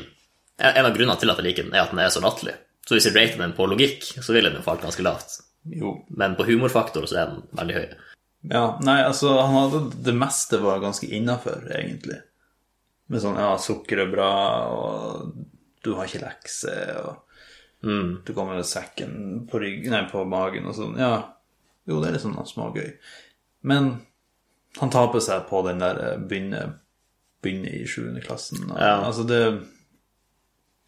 En 0.54 0.86
av 0.86 0.92
grunnene 0.94 1.18
til 1.18 1.32
at 1.32 1.40
jeg 1.40 1.44
liker 1.48 1.64
den, 1.66 1.72
er 1.74 1.82
at 1.82 1.90
den 1.90 1.98
er 1.98 2.12
så 2.14 2.20
latterlig. 2.22 2.52
Så 2.86 2.94
hvis 2.94 3.08
jeg 3.08 3.16
rater 3.16 3.40
den 3.40 3.56
på 3.56 3.64
logikk, 3.66 4.04
så 4.22 4.30
vil 4.36 4.46
den 4.46 4.54
jo 4.54 4.62
falt 4.62 4.84
ganske 4.84 5.02
lavt. 5.02 5.40
jo. 5.66 5.96
Men 6.14 6.36
på 6.38 6.46
humorfaktor 6.46 7.08
så 7.10 7.16
er 7.18 7.32
den 7.32 7.40
veldig 7.58 7.74
høy. 7.74 7.96
Ja, 8.52 8.62
nei, 8.84 9.00
altså, 9.02 9.32
han 9.40 9.56
hadde 9.56 9.80
Det 10.04 10.14
meste 10.14 10.60
var 10.62 10.78
ganske 10.78 11.08
innafor, 11.10 11.64
egentlig. 11.74 12.20
Med 13.10 13.24
sånn 13.24 13.40
ja, 13.40 13.50
sukker 13.58 14.04
er 14.04 14.12
bra, 14.12 14.30
og 14.70 15.34
du 15.82 15.94
har 15.98 16.06
ikke 16.06 16.22
lekse, 16.22 16.76
og 17.02 17.24
du 17.84 18.30
kommer 18.32 18.56
med 18.56 18.68
sekken 18.68 19.44
på 19.50 19.58
ryggen, 19.60 19.92
nei, 19.92 20.04
på 20.08 20.22
magen 20.28 20.70
og 20.70 20.76
sånn. 20.78 20.94
Ja, 21.00 21.16
jo, 21.88 21.98
det 22.00 22.08
er 22.08 22.16
litt 22.16 22.24
sånn 22.24 22.38
smågøy. 22.48 22.94
Men 23.68 23.96
han 24.80 24.90
taper 24.90 25.20
seg 25.20 25.46
på 25.48 25.62
den 25.68 25.78
der 25.78 26.00
eh, 26.02 26.16
begynne, 26.18 26.74
begynne 27.42 27.70
i 27.70 27.84
sjuende 27.86 28.20
klassen. 28.24 28.64
Og, 28.70 28.78
Ja. 28.78 28.96
Altså, 29.06 29.26
det 29.28 29.40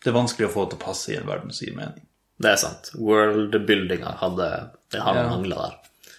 Det 0.05 0.13
er 0.13 0.19
vanskelig 0.21 0.47
å 0.49 0.53
få 0.53 0.65
det 0.67 0.71
til 0.77 0.79
å 0.79 0.85
passe 0.87 1.13
i 1.13 1.17
en 1.17 1.27
verden 1.27 1.51
som 1.53 1.67
gir 1.67 1.77
mening. 1.77 2.03
Det 2.39 2.51
er 2.53 2.57
sant. 2.57 2.91
Worldbuildinga 2.95 4.17
hadde 4.21 4.71
Det 4.93 5.01
har 5.01 5.15
Ja. 5.15 5.29
mangla 5.31 5.57
der. 5.57 5.75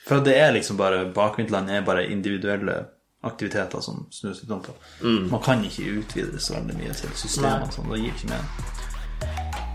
For 0.07 0.19
det 0.19 0.35
er 0.35 0.51
liksom 0.53 0.77
bare 0.77 1.05
Bakvendtland 1.13 1.69
er 1.69 1.81
bare 1.81 2.07
individuelle 2.11 2.85
aktiviteter 3.23 3.81
som 3.81 4.07
snus 4.11 4.41
litt 4.41 4.51
om 4.51 4.61
på. 4.61 4.73
Man 5.29 5.41
kan 5.41 5.63
ikke 5.63 5.99
utvide 5.99 6.31
det 6.31 6.41
så 6.41 6.53
veldig 6.55 6.75
mye 6.77 6.93
til 6.93 7.09
systemene. 7.15 7.71
Sånn, 7.71 7.89
det 7.91 7.99
gir 7.99 8.13
ikke 8.13 8.29
mening. 8.29 8.49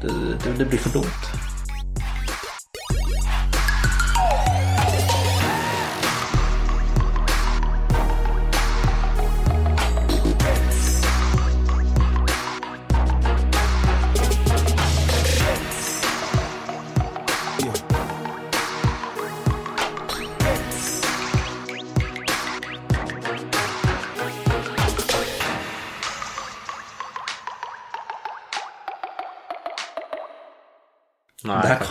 Det, 0.02 0.38
det, 0.44 0.59
det 0.59 0.68
blir 0.68 0.78
for 0.78 0.90
dumt. 0.90 1.51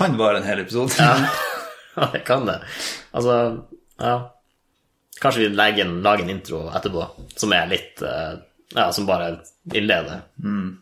Kan 0.02 0.18
vare 0.18 0.38
en 0.38 0.44
hel 0.44 0.60
episode. 0.60 0.94
Ja, 0.98 2.10
det 2.14 2.20
kan 2.20 2.46
det. 2.46 2.62
Altså, 3.12 3.64
ja 3.98 4.38
Kanskje 5.22 5.42
vi 5.42 5.50
legger 5.54 5.86
en, 5.86 6.00
lager 6.02 6.24
en 6.24 6.30
intro 6.34 6.64
etterpå 6.74 7.04
som 7.38 7.52
er 7.54 7.68
litt 7.70 8.02
eh, 8.02 8.40
Ja, 8.74 8.88
som 8.96 9.06
bare 9.06 9.36
innleder. 9.74 10.24
Mm. 10.42 10.81